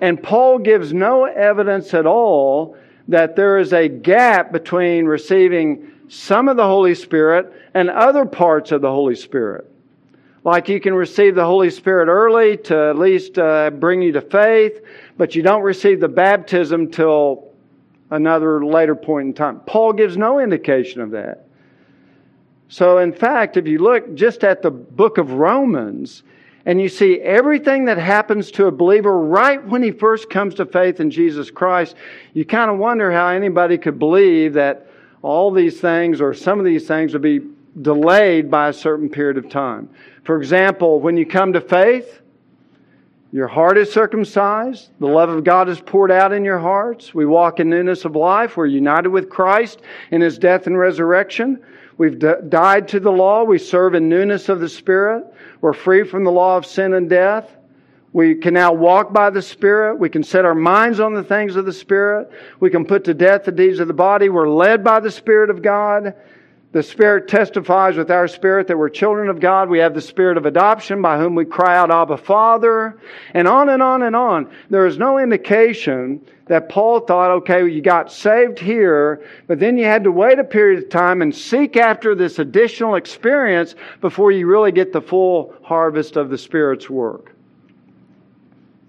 [0.03, 2.77] And Paul gives no evidence at all
[3.09, 8.71] that there is a gap between receiving some of the Holy Spirit and other parts
[8.71, 9.67] of the Holy Spirit.
[10.45, 14.21] Like you can receive the Holy Spirit early to at least uh, bring you to
[14.21, 14.83] faith,
[15.17, 17.49] but you don't receive the baptism till
[18.11, 19.61] another later point in time.
[19.61, 21.48] Paul gives no indication of that.
[22.69, 26.23] So, in fact, if you look just at the book of Romans,
[26.69, 30.67] and you see everything that happens to a believer right when he first comes to
[30.67, 31.97] faith in Jesus Christ,
[32.35, 34.87] you kind of wonder how anybody could believe that
[35.23, 37.41] all these things or some of these things would be
[37.81, 39.89] delayed by a certain period of time.
[40.25, 42.21] For example, when you come to faith,
[43.33, 44.91] your heart is circumcised.
[45.01, 47.15] The love of God is poured out in your hearts.
[47.15, 48.59] We walk in newness of life.
[48.59, 51.63] We're united with Christ in His death and resurrection.
[51.99, 53.43] We've d- died to the law.
[53.45, 55.25] We serve in newness of the Spirit.
[55.61, 57.57] We're free from the law of sin and death.
[58.13, 59.97] We can now walk by the Spirit.
[59.97, 62.31] We can set our minds on the things of the Spirit.
[62.61, 64.29] We can put to death the deeds of the body.
[64.29, 66.15] We're led by the Spirit of God.
[66.71, 69.71] The Spirit testifies with our spirit that we're children of God.
[69.71, 73.01] We have the Spirit of adoption by whom we cry out, Abba, Father,
[73.33, 74.51] and on and on and on.
[74.69, 79.87] There is no indication that Paul thought, okay, you got saved here, but then you
[79.87, 84.47] had to wait a period of time and seek after this additional experience before you
[84.47, 87.35] really get the full harvest of the Spirit's work.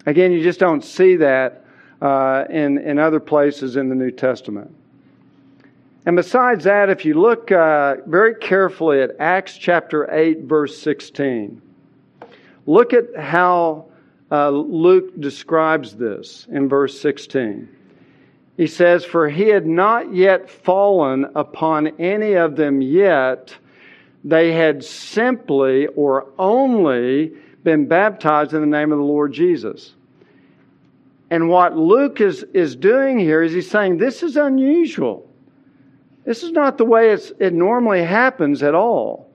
[0.05, 1.65] Again, you just don't see that
[2.01, 4.75] uh, in, in other places in the New Testament.
[6.09, 11.61] And besides that, if you look uh, very carefully at Acts chapter 8, verse 16,
[12.65, 13.85] Look at how
[14.31, 17.69] uh, Luke describes this in verse 16.
[18.57, 23.55] He says, For he had not yet fallen upon any of them yet.
[24.23, 29.93] They had simply or only been baptized in the name of the Lord Jesus.
[31.29, 35.28] And what Luke is, is doing here is he's saying this is unusual.
[36.29, 39.31] This is not the way it normally happens at all.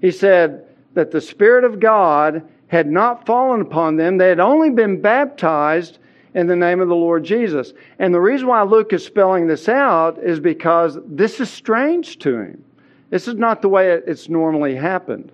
[0.00, 4.18] He said that the Spirit of God had not fallen upon them.
[4.18, 6.00] They had only been baptized
[6.34, 7.74] in the name of the Lord Jesus.
[8.00, 12.36] And the reason why Luke is spelling this out is because this is strange to
[12.36, 12.64] him.
[13.10, 15.30] This is not the way it's normally happened.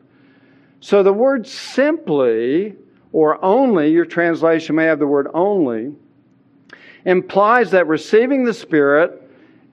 [0.81, 2.77] So the word simply
[3.15, 5.91] or only, your translation may have the word only,
[7.07, 9.18] implies that receiving the Spirit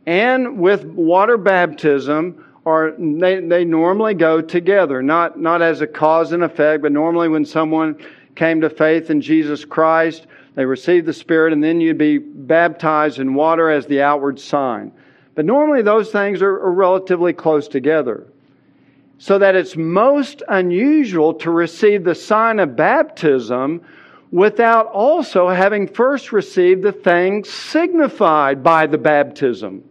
[0.06, 6.32] and with water baptism are they, they normally go together, not, not as a cause
[6.32, 7.96] and effect, but normally when someone
[8.36, 13.20] came to faith in Jesus Christ, they received the Spirit, and then you'd be baptized
[13.20, 14.92] in water as the outward sign.
[15.36, 18.28] But normally those things are, are relatively close together
[19.18, 23.82] so that it's most unusual to receive the sign of baptism
[24.32, 29.84] without also having first received the things signified by the baptism.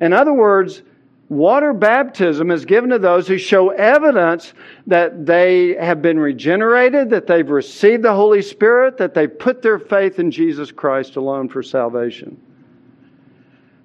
[0.00, 0.82] In other words,
[1.28, 4.54] water baptism is given to those who show evidence
[4.86, 9.78] that they have been regenerated, that they've received the Holy Spirit, that they put their
[9.78, 12.40] faith in Jesus Christ alone for salvation.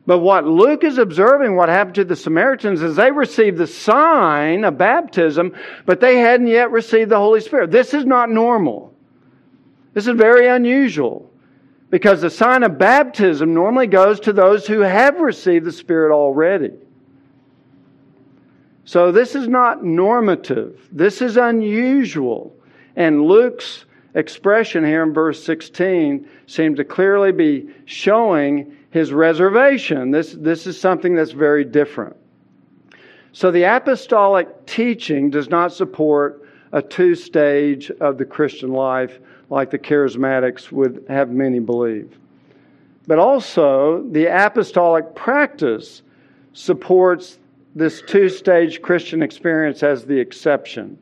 [0.06, 4.66] But what Luke is observing, what happened to the Samaritans, is they received the sign
[4.66, 7.72] of baptism, but they hadn't yet received the Holy Spirit.
[7.72, 8.94] This is not normal.
[9.94, 11.33] This is very unusual
[11.94, 16.72] because the sign of baptism normally goes to those who have received the Spirit already.
[18.84, 20.90] So this is not normative.
[20.92, 22.56] This is unusual.
[22.96, 30.10] And Luke's expression here in verse 16 seems to clearly be showing his reservation.
[30.10, 32.16] This, this is something that's very different.
[33.34, 39.72] So the apostolic teaching does not support a two stage of the Christian life like
[39.72, 42.18] the charismatics would have many believe.
[43.06, 46.02] But also, the apostolic practice
[46.54, 47.38] supports
[47.76, 50.98] this two stage Christian experience as the exception.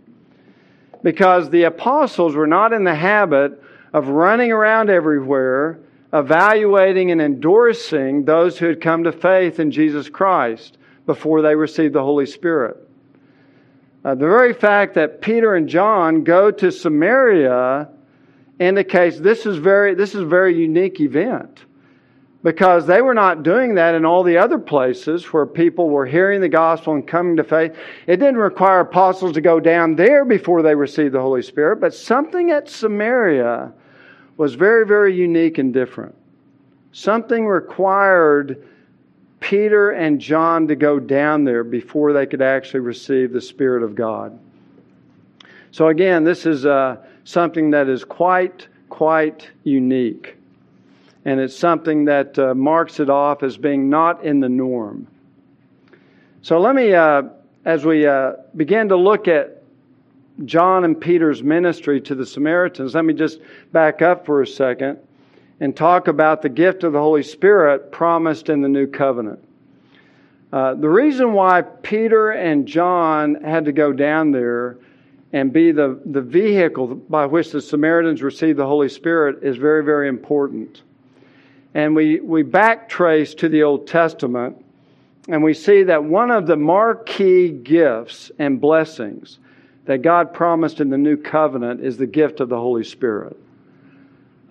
[1.03, 3.61] Because the apostles were not in the habit
[3.93, 5.79] of running around everywhere
[6.13, 11.93] evaluating and endorsing those who had come to faith in Jesus Christ before they received
[11.93, 12.77] the Holy Spirit.
[14.03, 17.89] Uh, the very fact that Peter and John go to Samaria
[18.61, 21.65] indicates this is very this is a very unique event
[22.43, 26.41] because they were not doing that in all the other places where people were hearing
[26.41, 27.75] the gospel and coming to faith.
[28.07, 31.93] It didn't require apostles to go down there before they received the Holy Spirit, but
[31.93, 33.71] something at Samaria
[34.37, 36.15] was very, very unique and different.
[36.93, 38.67] Something required
[39.39, 43.95] Peter and John to go down there before they could actually receive the Spirit of
[43.95, 44.37] God.
[45.71, 50.37] So, again, this is uh, something that is quite, quite unique.
[51.25, 55.07] And it's something that uh, marks it off as being not in the norm.
[56.41, 57.23] So, let me, uh,
[57.65, 59.61] as we uh, begin to look at
[60.45, 63.39] John and Peter's ministry to the Samaritans, let me just
[63.71, 64.97] back up for a second
[65.59, 69.39] and talk about the gift of the Holy Spirit promised in the new covenant.
[70.51, 74.77] Uh, the reason why Peter and John had to go down there
[75.33, 79.83] and be the, the vehicle by which the Samaritans received the Holy Spirit is very,
[79.83, 80.81] very important.
[81.73, 84.57] And we, we backtrace to the Old Testament
[85.27, 89.39] and we see that one of the marquee gifts and blessings
[89.85, 93.37] that God promised in the new covenant is the gift of the Holy Spirit.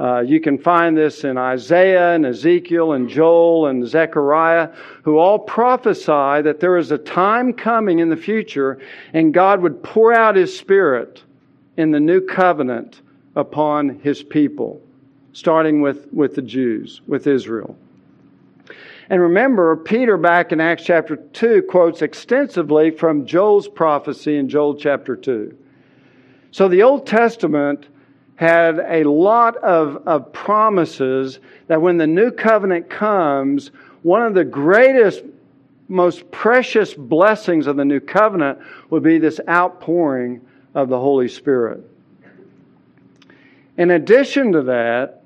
[0.00, 4.70] Uh, you can find this in Isaiah and Ezekiel and Joel and Zechariah,
[5.02, 8.78] who all prophesy that there is a time coming in the future
[9.12, 11.22] and God would pour out His Spirit
[11.76, 13.02] in the new covenant
[13.36, 14.80] upon His people,
[15.34, 17.76] starting with, with the Jews, with Israel.
[19.10, 24.76] And remember, Peter back in Acts chapter 2 quotes extensively from Joel's prophecy in Joel
[24.76, 25.54] chapter 2.
[26.52, 27.86] So the Old Testament
[28.40, 33.70] had a lot of, of promises that when the new covenant comes,
[34.00, 35.22] one of the greatest,
[35.88, 40.40] most precious blessings of the new covenant would be this outpouring
[40.74, 41.84] of the Holy Spirit.
[43.76, 45.22] In addition to that,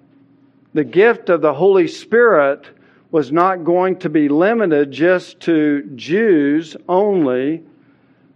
[0.73, 2.67] the gift of the Holy Spirit
[3.12, 7.62] was not going to be limited just to Jews only,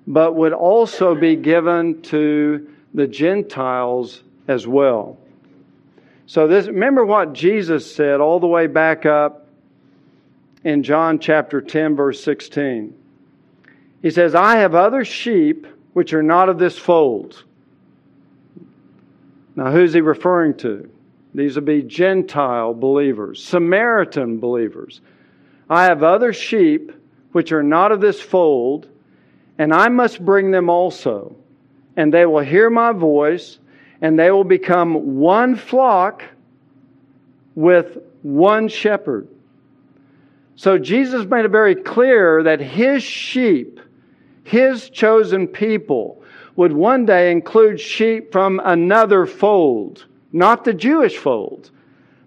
[0.06, 5.18] but would also be given to the Gentiles as well.
[6.26, 9.46] So this remember what Jesus said all the way back up
[10.64, 12.94] in John chapter 10 verse 16.
[14.02, 17.44] He says, "I have other sheep which are not of this fold."
[19.54, 20.88] Now who's he referring to?
[21.34, 25.00] These would be Gentile believers, Samaritan believers.
[25.68, 26.92] I have other sheep
[27.32, 28.88] which are not of this fold,
[29.58, 31.36] and I must bring them also.
[31.96, 33.58] And they will hear my voice,
[34.00, 36.22] and they will become one flock
[37.54, 39.28] with one shepherd.
[40.56, 43.80] So Jesus made it very clear that his sheep,
[44.44, 46.22] his chosen people,
[46.56, 51.70] would one day include sheep from another fold, not the Jewish fold,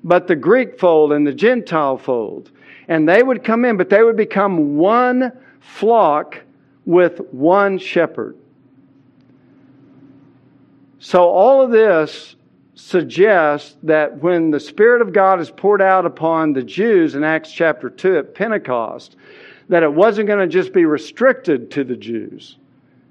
[0.03, 2.51] but the Greek fold and the Gentile fold.
[2.87, 6.41] And they would come in, but they would become one flock
[6.85, 8.35] with one shepherd.
[11.03, 12.35] So, all of this
[12.75, 17.51] suggests that when the Spirit of God is poured out upon the Jews in Acts
[17.51, 19.15] chapter 2 at Pentecost,
[19.67, 22.57] that it wasn't going to just be restricted to the Jews.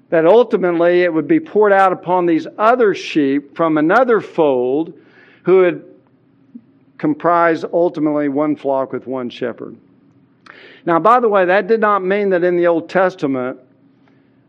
[0.09, 4.93] That ultimately it would be poured out upon these other sheep from another fold
[5.43, 5.93] who would
[6.97, 9.75] comprise ultimately one flock with one shepherd.
[10.85, 13.59] Now, by the way, that did not mean that in the Old Testament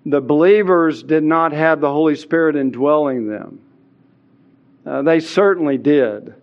[0.04, 3.60] the believers did not have the Holy Spirit indwelling them.
[4.84, 6.34] Uh, they certainly did.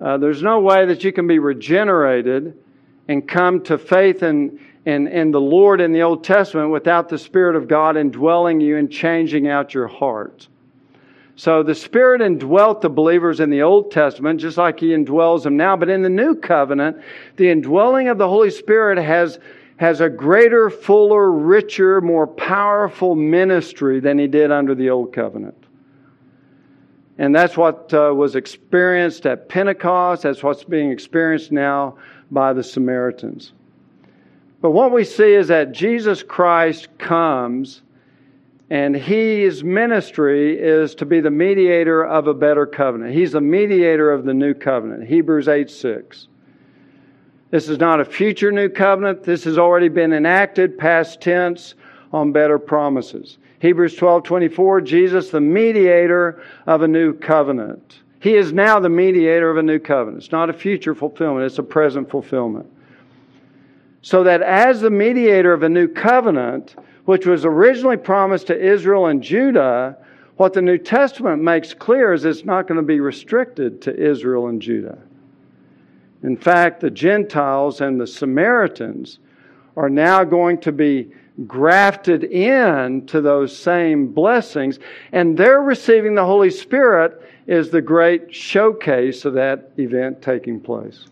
[0.00, 2.56] Uh, there's no way that you can be regenerated
[3.08, 7.18] and come to faith in, in, in the Lord in the Old Testament without the
[7.18, 10.48] Spirit of God indwelling you and changing out your heart.
[11.34, 15.56] So the Spirit indwelt the believers in the Old Testament, just like He indwells them
[15.56, 15.76] now.
[15.76, 16.98] But in the New Covenant,
[17.36, 19.38] the indwelling of the Holy Spirit has
[19.76, 25.66] has a greater, fuller, richer, more powerful ministry than he did under the Old Covenant.
[27.18, 30.22] And that's what uh, was experienced at Pentecost.
[30.22, 31.96] That's what's being experienced now
[32.30, 33.52] by the Samaritans.
[34.60, 37.82] But what we see is that Jesus Christ comes
[38.68, 43.14] and his ministry is to be the mediator of a better covenant.
[43.14, 45.06] He's the mediator of the new covenant.
[45.06, 46.28] Hebrews 8 6.
[47.50, 49.22] This is not a future new covenant.
[49.22, 51.74] This has already been enacted, past tense,
[52.12, 53.38] on better promises.
[53.60, 58.00] Hebrews 12 24, Jesus, the mediator of a new covenant.
[58.20, 60.24] He is now the mediator of a new covenant.
[60.24, 62.66] It's not a future fulfillment, it's a present fulfillment.
[64.02, 66.76] So that as the mediator of a new covenant,
[67.06, 69.96] which was originally promised to Israel and Judah,
[70.36, 74.48] what the New Testament makes clear is it's not going to be restricted to Israel
[74.48, 74.98] and Judah.
[76.22, 79.18] In fact, the Gentiles and the Samaritans
[79.76, 81.10] are now going to be
[81.46, 84.78] grafted in to those same blessings,
[85.12, 91.06] and their receiving the Holy Spirit is the great showcase of that event taking place.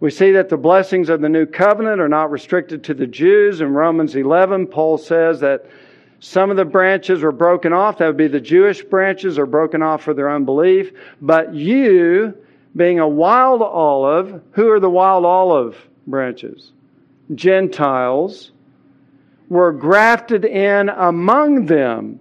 [0.00, 3.60] We see that the blessings of the new covenant are not restricted to the Jews.
[3.60, 5.66] In Romans 11, Paul says that
[6.20, 7.98] some of the branches were broken off.
[7.98, 10.92] That would be the Jewish branches are broken off for their unbelief.
[11.20, 12.36] But you,
[12.76, 16.72] being a wild olive, who are the wild olive branches?
[17.34, 18.52] Gentiles
[19.48, 22.20] were grafted in among them,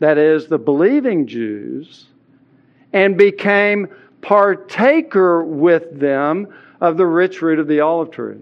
[0.00, 2.06] that is, the believing Jews,
[2.92, 3.88] and became
[4.20, 6.48] partaker with them
[6.80, 8.38] of the rich root of the olive tree.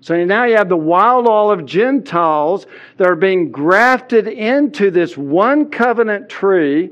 [0.00, 5.70] So now you have the wild olive Gentiles that are being grafted into this one
[5.70, 6.90] covenant tree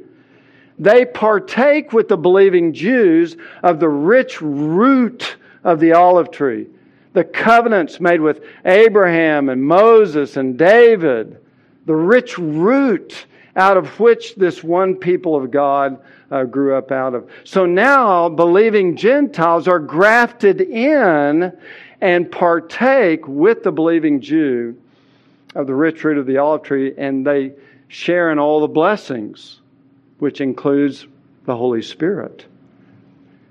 [0.79, 6.67] they partake with the believing Jews of the rich root of the olive tree.
[7.13, 11.39] The covenants made with Abraham and Moses and David,
[11.87, 15.99] the rich root out of which this one people of God
[16.33, 17.31] uh, grew up out of.
[17.45, 21.57] So now believing Gentiles are grafted in
[22.01, 24.77] and partake with the believing Jew
[25.55, 27.53] of the rich root of the olive tree, and they
[27.87, 29.61] share in all the blessings
[30.19, 31.07] which includes
[31.45, 32.47] the Holy Spirit.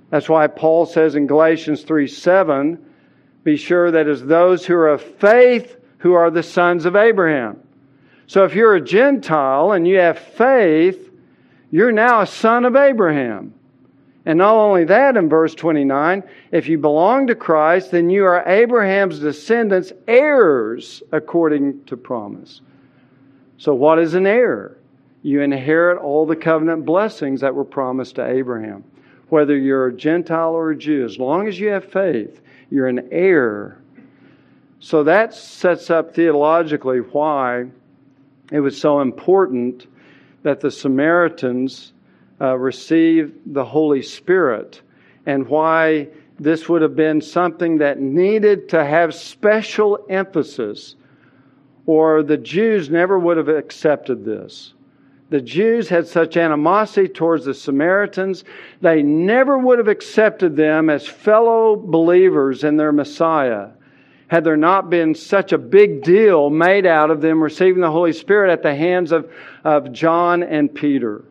[0.10, 2.86] That's why Paul says in Galatians 3 7,
[3.44, 7.60] be sure that as those who are of faith who are the sons of Abraham.
[8.28, 11.12] So if you're a Gentile and you have faith,
[11.72, 13.54] you're now a son of Abraham.
[14.26, 18.48] And not only that, in verse 29, if you belong to Christ, then you are
[18.48, 22.62] Abraham's descendants, heirs according to promise.
[23.58, 24.78] So, what is an heir?
[25.24, 28.84] You inherit all the covenant blessings that were promised to Abraham.
[29.30, 33.08] Whether you're a Gentile or a Jew, as long as you have faith, you're an
[33.12, 33.80] heir.
[34.80, 37.68] So that sets up theologically why
[38.52, 39.88] it was so important
[40.44, 41.94] that the Samaritans
[42.42, 44.82] uh, the Holy Spirit
[45.26, 46.10] and why
[46.40, 50.96] this would have been something that needed to have special emphasis,
[51.86, 54.74] or the Jews never would have accepted this.
[55.34, 58.44] The Jews had such animosity towards the Samaritans,
[58.82, 63.70] they never would have accepted them as fellow believers in their Messiah
[64.28, 68.14] had there not been such a big deal made out of them receiving the Holy
[68.14, 69.28] Spirit at the hands of,
[69.64, 71.26] of John and Peter.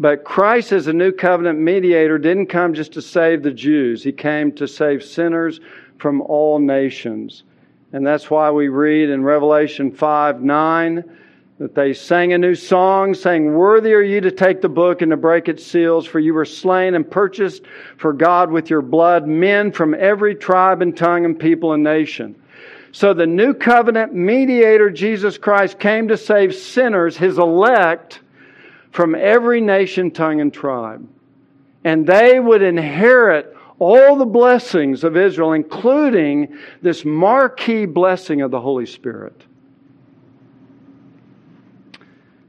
[0.00, 4.10] But Christ, as a new covenant mediator, didn't come just to save the Jews, He
[4.10, 5.60] came to save sinners
[5.98, 7.44] from all nations.
[7.92, 11.04] And that's why we read in Revelation 5 9
[11.60, 15.10] that they sang a new song, saying, Worthy are you to take the book and
[15.10, 17.64] to break its seals, for you were slain and purchased
[17.98, 22.34] for God with your blood men from every tribe and tongue and people and nation.
[22.92, 28.20] So the new covenant mediator, Jesus Christ, came to save sinners, his elect,
[28.90, 31.06] from every nation, tongue, and tribe.
[31.84, 38.60] And they would inherit all the blessings of Israel, including this marquee blessing of the
[38.60, 39.44] Holy Spirit.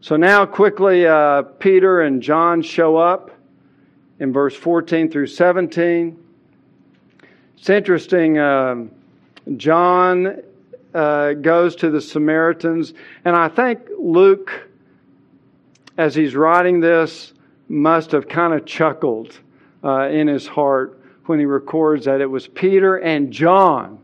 [0.02, 3.32] So now, quickly, uh, Peter and John show up
[4.20, 6.18] in verse 14 through 17.
[7.58, 8.38] It's interesting.
[8.38, 8.86] Uh,
[9.58, 10.42] John
[10.94, 12.94] uh, goes to the Samaritans,
[13.26, 14.68] and I think Luke
[15.98, 17.34] as he's writing this,
[17.70, 19.40] must have kind of chuckled
[19.84, 24.00] uh, in his heart when he records that it was Peter and John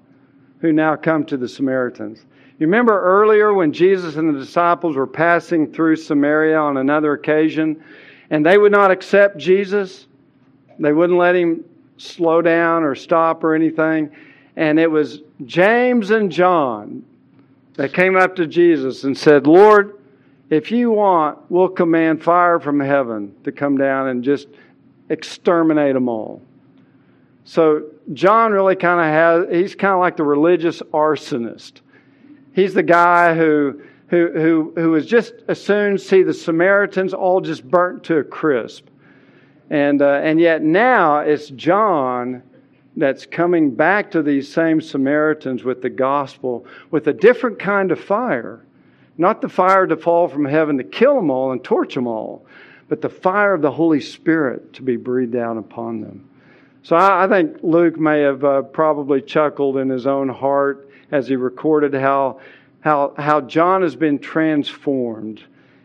[0.59, 2.25] who now come to the Samaritans.
[2.59, 7.83] You remember earlier when Jesus and the disciples were passing through Samaria on another occasion,
[8.31, 10.07] and they would not accept Jesus?
[10.79, 11.63] They wouldn't let him
[11.97, 14.09] slow down or stop or anything.
[14.55, 17.05] And it was James and John
[17.75, 19.99] that came up to Jesus and said, Lord,
[20.49, 24.47] if you want, we'll command fire from heaven to come down and just
[25.09, 26.41] exterminate them all.
[27.45, 27.83] So
[28.13, 31.81] John really kind of has, he's kind of like the religious arsonist.
[32.57, 37.39] He's the guy who, who, who, who was just as soon see the Samaritans all
[37.39, 38.87] just burnt to a crisp.
[39.69, 42.41] And, uh, and yet now it's John
[42.95, 47.99] that's coming back to these same Samaritans with the gospel with a different kind of
[47.99, 48.65] fire.
[49.19, 52.47] Not the fire to fall from heaven to kill them all and torch them all,
[52.89, 56.27] but the fire of the Holy Spirit to be breathed out upon them.
[56.81, 61.27] So I, I think Luke may have uh, probably chuckled in his own heart as
[61.27, 62.39] he recorded how,
[62.81, 65.43] how, how John has been transformed.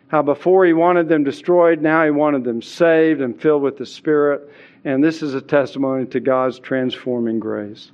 [0.09, 3.87] How before he wanted them destroyed, now he wanted them saved and filled with the
[3.87, 4.51] Spirit.
[4.85, 7.91] And this is a testimony to God's transforming grace.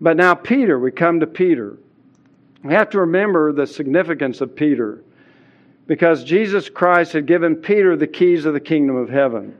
[0.00, 1.76] But now, Peter, we come to Peter.
[2.62, 5.02] We have to remember the significance of Peter
[5.86, 9.58] because Jesus Christ had given Peter the keys of the kingdom of heaven.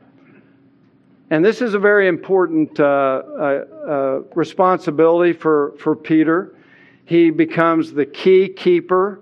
[1.30, 6.54] And this is a very important uh, uh, uh, responsibility for, for Peter.
[7.10, 9.20] He becomes the key keeper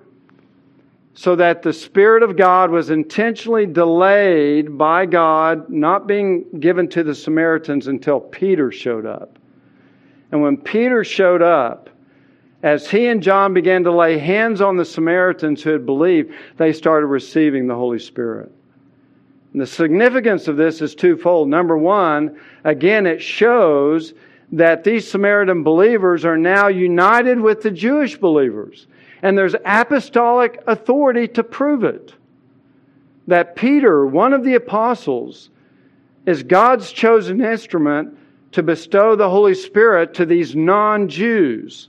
[1.15, 7.03] so that the Spirit of God was intentionally delayed by God, not being given to
[7.03, 9.39] the Samaritans until Peter showed up.
[10.31, 11.89] And when Peter showed up,
[12.63, 16.75] as he and John began to lay hands on the Samaritans who had believed, they
[16.75, 18.53] started receiving the Holy Spirit.
[19.55, 21.49] And the significance of this is twofold.
[21.49, 24.13] Number one, again, it shows
[24.53, 28.87] that these Samaritan believers are now united with the Jewish believers.
[29.23, 32.15] And there's apostolic authority to prove it.
[33.27, 35.51] That Peter, one of the apostles,
[36.25, 38.17] is God's chosen instrument
[38.53, 41.89] to bestow the Holy Spirit to these non Jews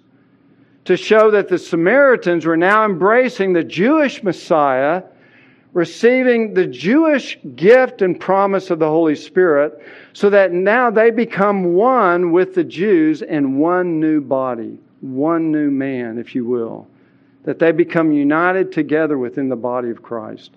[0.86, 5.04] to show that the Samaritans were now embracing the Jewish Messiah,
[5.74, 9.82] receiving the Jewish gift and promise of the Holy Spirit,
[10.14, 15.70] so that now they become one with the Jews in one new body, one new
[15.70, 16.88] man, if you will.
[17.44, 20.52] That they become united together within the body of Christ.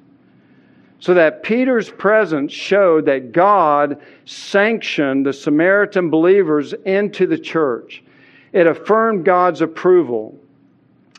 [0.99, 8.03] So that Peter's presence showed that God sanctioned the Samaritan believers into the church
[8.53, 10.39] it affirmed God's approval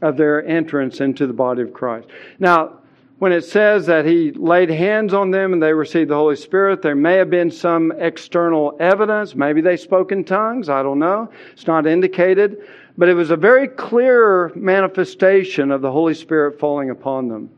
[0.01, 2.07] of their entrance into the body of Christ.
[2.39, 2.79] Now,
[3.19, 6.81] when it says that he laid hands on them and they received the Holy Spirit,
[6.81, 9.35] there may have been some external evidence.
[9.35, 10.67] Maybe they spoke in tongues.
[10.67, 11.29] I don't know.
[11.53, 12.57] It's not indicated.
[12.97, 17.49] But it was a very clear manifestation of the Holy Spirit falling upon them.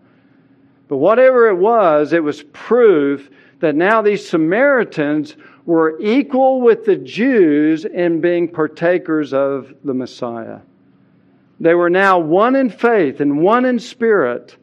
[0.87, 3.29] But whatever it was, it was proof
[3.59, 5.35] that now these Samaritans
[5.65, 10.59] were equal with the Jews in being partakers of the Messiah.
[11.59, 14.57] They were now one in faith and one in spirit.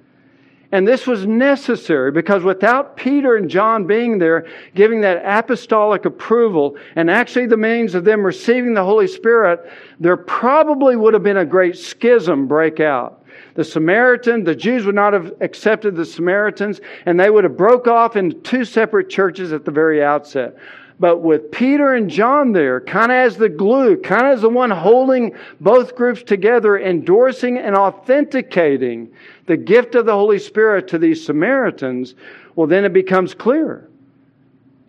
[0.73, 6.79] And this was necessary because without Peter and John being there, giving that apostolic approval,
[6.97, 9.71] and actually the means of them receiving the Holy Spirit,
[10.01, 13.23] there probably would have been a great schism break out.
[13.55, 17.87] The Samaritan, the Jews would not have accepted the Samaritans, and they would have broke
[17.87, 20.57] off into two separate churches at the very outset.
[21.03, 24.49] But with Peter and John there, kind of as the glue, kind of as the
[24.49, 29.11] one holding both groups together, endorsing and authenticating
[29.47, 32.15] the gift of the Holy Spirit to these Samaritans,
[32.55, 33.91] well, then it becomes clear.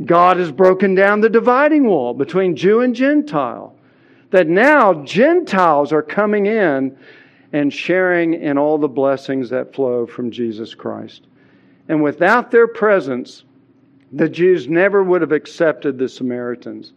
[0.05, 3.76] God has broken down the dividing wall between Jew and Gentile.
[4.30, 6.95] That now Gentiles are coming in
[7.53, 11.24] and sharing in all the blessings that flow from Jesus Christ.
[11.89, 13.45] And without their presence,
[14.14, 16.93] the Jews never would have accepted the Samaritans.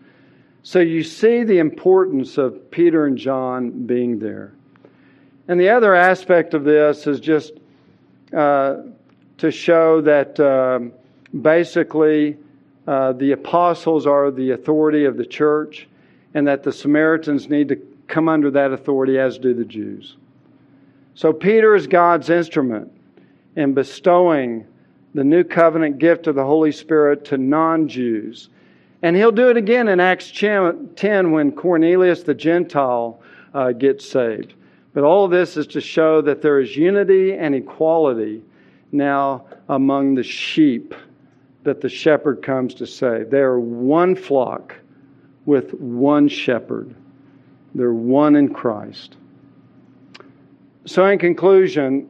[0.62, 4.52] So you see the importance of Peter and John being there.
[5.48, 7.52] And the other aspect of this is just
[8.36, 8.78] uh,
[9.38, 10.92] to show that um,
[11.40, 12.36] basically
[12.86, 15.88] uh, the apostles are the authority of the church
[16.34, 17.76] and that the Samaritans need to
[18.08, 20.16] come under that authority, as do the Jews.
[21.14, 22.92] So Peter is God's instrument
[23.56, 24.66] in bestowing
[25.16, 28.50] the new covenant gift of the Holy Spirit to non Jews.
[29.00, 33.20] And he'll do it again in Acts 10 when Cornelius the Gentile
[33.54, 34.54] uh, gets saved.
[34.92, 38.42] But all of this is to show that there is unity and equality
[38.92, 40.94] now among the sheep
[41.62, 43.30] that the shepherd comes to save.
[43.30, 44.74] They are one flock
[45.46, 46.94] with one shepherd,
[47.74, 49.16] they're one in Christ.
[50.84, 52.08] So, in conclusion,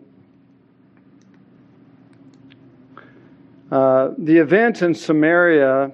[3.77, 5.93] Uh, the events in Samaria,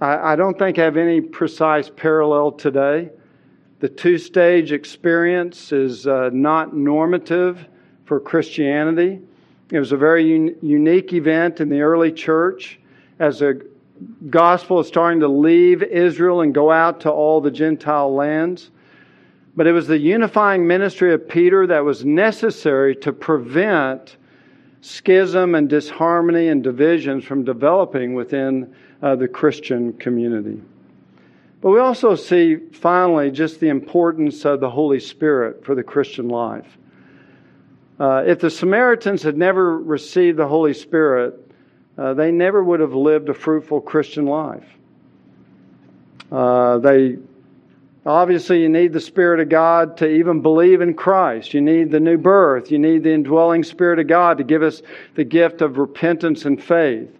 [0.00, 3.08] I, I, don't think have any precise parallel today.
[3.78, 7.68] The two stage experience is uh, not normative
[8.04, 9.20] for Christianity.
[9.70, 12.80] It was a very un- unique event in the early church
[13.20, 13.64] as the
[14.28, 18.72] gospel is starting to leave Israel and go out to all the Gentile lands.
[19.54, 24.16] But it was the unifying ministry of Peter that was necessary to prevent
[24.82, 30.60] schism and disharmony and divisions from developing within uh, the Christian community.
[31.60, 36.28] But we also see, finally, just the importance of the Holy Spirit for the Christian
[36.28, 36.66] life.
[38.00, 41.38] Uh, if the Samaritans had never received the Holy Spirit,
[41.96, 44.66] uh, they never would have lived a fruitful Christian life.
[46.32, 47.18] Uh, they
[48.04, 51.54] Obviously, you need the Spirit of God to even believe in Christ.
[51.54, 52.72] You need the new birth.
[52.72, 54.82] You need the indwelling Spirit of God to give us
[55.14, 57.10] the gift of repentance and faith.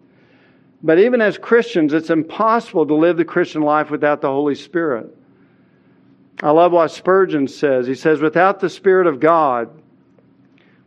[0.83, 5.17] But even as Christians, it's impossible to live the Christian life without the Holy Spirit.
[6.43, 7.87] I love what Spurgeon says.
[7.87, 9.71] He says, Without the Spirit of God,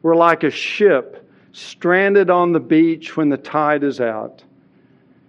[0.02, 4.44] we're like a ship stranded on the beach when the tide is out.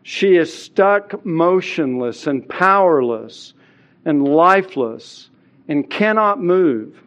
[0.02, 3.54] She is stuck motionless and powerless
[4.06, 5.28] and lifeless
[5.68, 7.02] and cannot move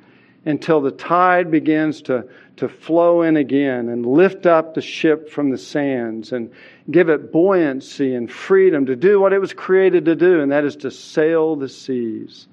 [0.46, 2.28] until the tide begins to,
[2.58, 6.52] to flow in again and lift up the ship from the sands and
[6.92, 10.64] give it buoyancy and freedom to do what it was created to do, and that
[10.64, 12.48] is to sail the seas.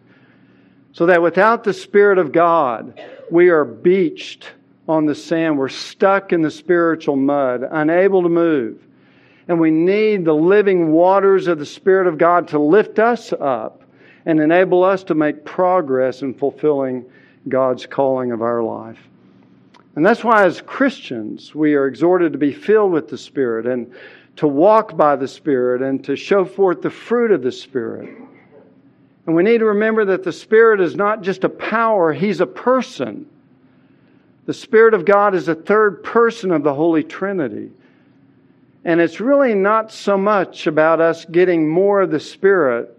[0.92, 4.50] So that without the Spirit of God, we are beached
[4.88, 5.58] on the sand.
[5.58, 8.82] We're stuck in the spiritual mud, unable to move.
[9.48, 13.82] And we need the living waters of the Spirit of God to lift us up
[14.26, 17.04] and enable us to make progress in fulfilling
[17.48, 18.98] God's calling of our life.
[19.94, 23.90] And that's why, as Christians, we are exhorted to be filled with the Spirit and
[24.36, 28.14] to walk by the Spirit and to show forth the fruit of the Spirit.
[29.26, 32.46] And we need to remember that the Spirit is not just a power, He's a
[32.46, 33.26] person.
[34.44, 37.70] The Spirit of God is a third person of the Holy Trinity.
[38.84, 42.95] And it's really not so much about us getting more of the Spirit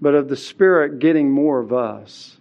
[0.00, 2.36] but of the Spirit getting more of us.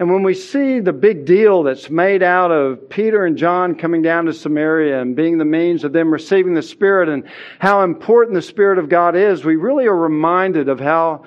[0.00, 4.00] And when we see the big deal that's made out of Peter and John coming
[4.00, 7.24] down to Samaria and being the means of them receiving the Spirit and
[7.58, 11.26] how important the Spirit of God is, we really are reminded of how,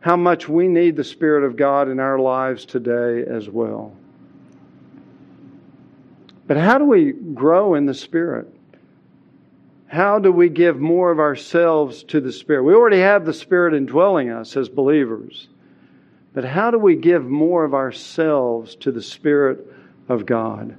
[0.00, 3.94] how much we need the Spirit of God in our lives today as well.
[6.46, 8.48] But how do we grow in the Spirit?
[9.88, 12.62] How do we give more of ourselves to the Spirit?
[12.62, 15.48] We already have the Spirit indwelling us as believers.
[16.34, 19.66] But how do we give more of ourselves to the Spirit
[20.08, 20.76] of God?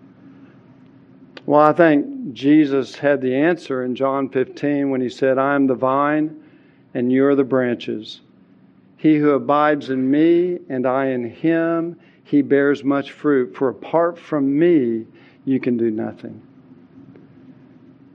[1.48, 5.66] Well, I think Jesus had the answer in John 15 when he said, I am
[5.66, 6.44] the vine
[6.94, 8.22] and you are the branches.
[8.98, 13.56] He who abides in me and I in him, he bears much fruit.
[13.56, 15.08] For apart from me,
[15.46, 16.44] you can do nothing.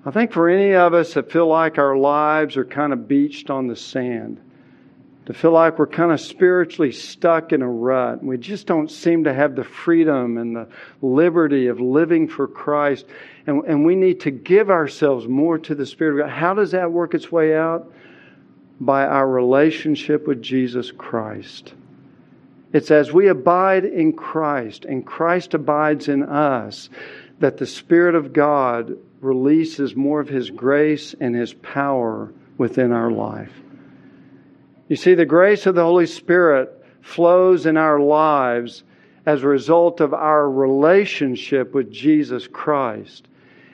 [0.07, 3.48] I think for any of us that feel like our lives are kind of beached
[3.48, 4.40] on the sand,
[5.26, 8.22] to feel like we're kind of spiritually stuck in a rut.
[8.22, 10.68] We just don't seem to have the freedom and the
[11.00, 13.07] liberty of living for Christ.
[13.46, 16.36] And, and we need to give ourselves more to the Spirit of God.
[16.36, 17.90] How does that work its way out?
[18.78, 21.72] By our relationship with Jesus Christ.
[22.74, 26.90] It's as we abide in Christ and Christ abides in us
[27.45, 33.11] that the Spirit of God releases more of His grace and His power within our
[33.11, 33.53] life.
[34.88, 38.82] You see, the grace of the Holy Spirit flows in our lives
[39.26, 43.28] as a result of our relationship with Jesus Christ.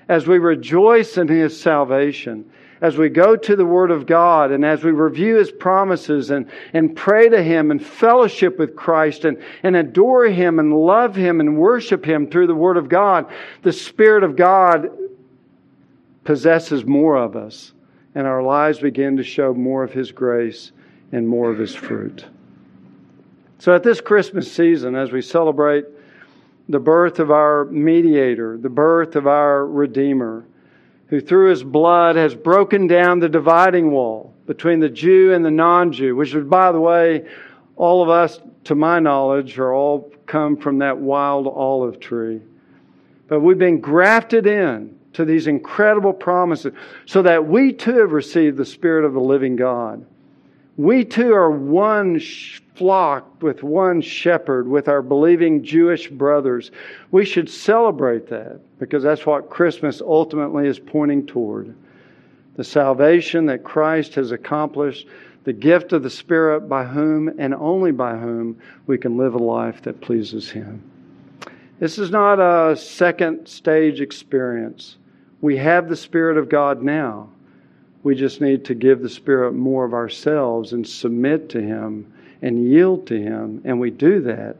[0.08, 2.50] As we rejoice in His salvation,
[2.80, 6.50] as we go to the Word of God and as we review His promises and,
[6.72, 11.40] and pray to Him and fellowship with Christ and, and adore Him and love Him
[11.40, 13.30] and worship Him through the Word of God,
[13.62, 14.90] the Spirit of God
[16.24, 17.72] possesses more of us
[18.14, 20.72] and our lives begin to show more of His grace
[21.12, 22.24] and more of his fruit.
[23.58, 25.84] So at this Christmas season, as we celebrate
[26.68, 30.44] the birth of our mediator, the birth of our Redeemer,
[31.10, 35.50] who through his blood has broken down the dividing wall between the Jew and the
[35.50, 37.26] non Jew, which is, by the way,
[37.76, 42.40] all of us, to my knowledge, are all come from that wild olive tree.
[43.26, 46.72] But we've been grafted in to these incredible promises
[47.06, 50.06] so that we too have received the Spirit of the living God.
[50.80, 52.18] We too are one
[52.74, 56.70] flock with one shepherd, with our believing Jewish brothers.
[57.10, 61.74] We should celebrate that because that's what Christmas ultimately is pointing toward.
[62.56, 65.06] The salvation that Christ has accomplished,
[65.44, 69.38] the gift of the Spirit by whom and only by whom we can live a
[69.38, 70.82] life that pleases Him.
[71.78, 74.96] This is not a second stage experience.
[75.42, 77.28] We have the Spirit of God now.
[78.02, 82.70] We just need to give the Spirit more of ourselves and submit to Him and
[82.70, 83.60] yield to Him.
[83.64, 84.56] And we do that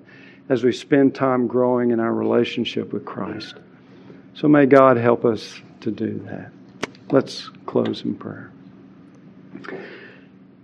[0.49, 3.55] as we spend time growing in our relationship with Christ.
[4.35, 6.51] So may God help us to do that.
[7.11, 8.53] Let's close in prayer.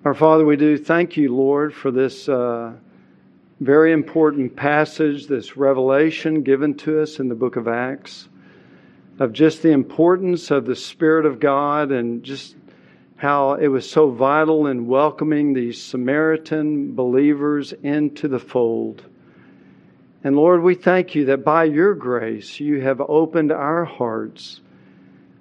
[0.04, 2.74] Our Father, we do thank you, Lord, for this uh,
[3.60, 8.28] very important passage, this revelation given to us in the book of Acts,
[9.18, 12.54] of just the importance of the Spirit of God and just
[13.16, 19.04] how it was so vital in welcoming these Samaritan believers into the fold.
[20.22, 24.60] And Lord, we thank you that by your grace you have opened our hearts,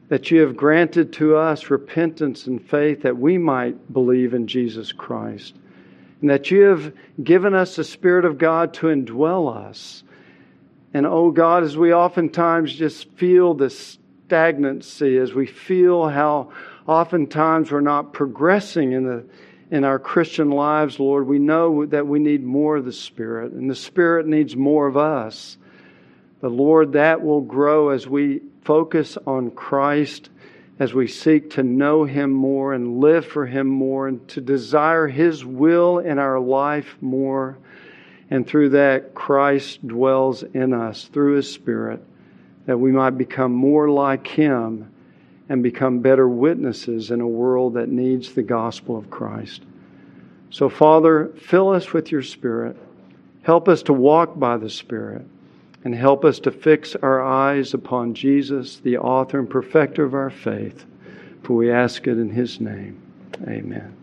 [0.08, 4.94] that you have granted to us repentance and faith that we might believe in Jesus
[4.94, 5.56] Christ,
[6.22, 10.04] and that you have given us the Spirit of God to indwell us.
[10.94, 13.98] And oh God, as we oftentimes just feel this
[14.28, 16.52] stagnancy, as we feel how
[16.88, 19.26] oftentimes we're not progressing in the
[19.72, 23.70] in our Christian lives, Lord, we know that we need more of the Spirit, and
[23.70, 25.58] the Spirit needs more of us.
[26.40, 30.30] But Lord, that will grow as we focus on Christ,
[30.78, 35.08] as we seek to know Him more and live for Him more, and to desire
[35.08, 37.58] His will in our life more.
[38.30, 42.04] And through that, Christ dwells in us through His Spirit,
[42.68, 44.92] that we might become more like Him
[45.50, 49.64] and become better witnesses in a world that needs the gospel of Christ.
[50.50, 52.78] So, Father, fill us with your Spirit.
[53.44, 55.26] Help us to walk by the Spirit
[55.84, 60.32] and help us to fix our eyes upon Jesus, the author and perfecter of our
[60.32, 60.86] faith.
[61.44, 63.00] For we ask it in his name.
[63.48, 63.96] Amen.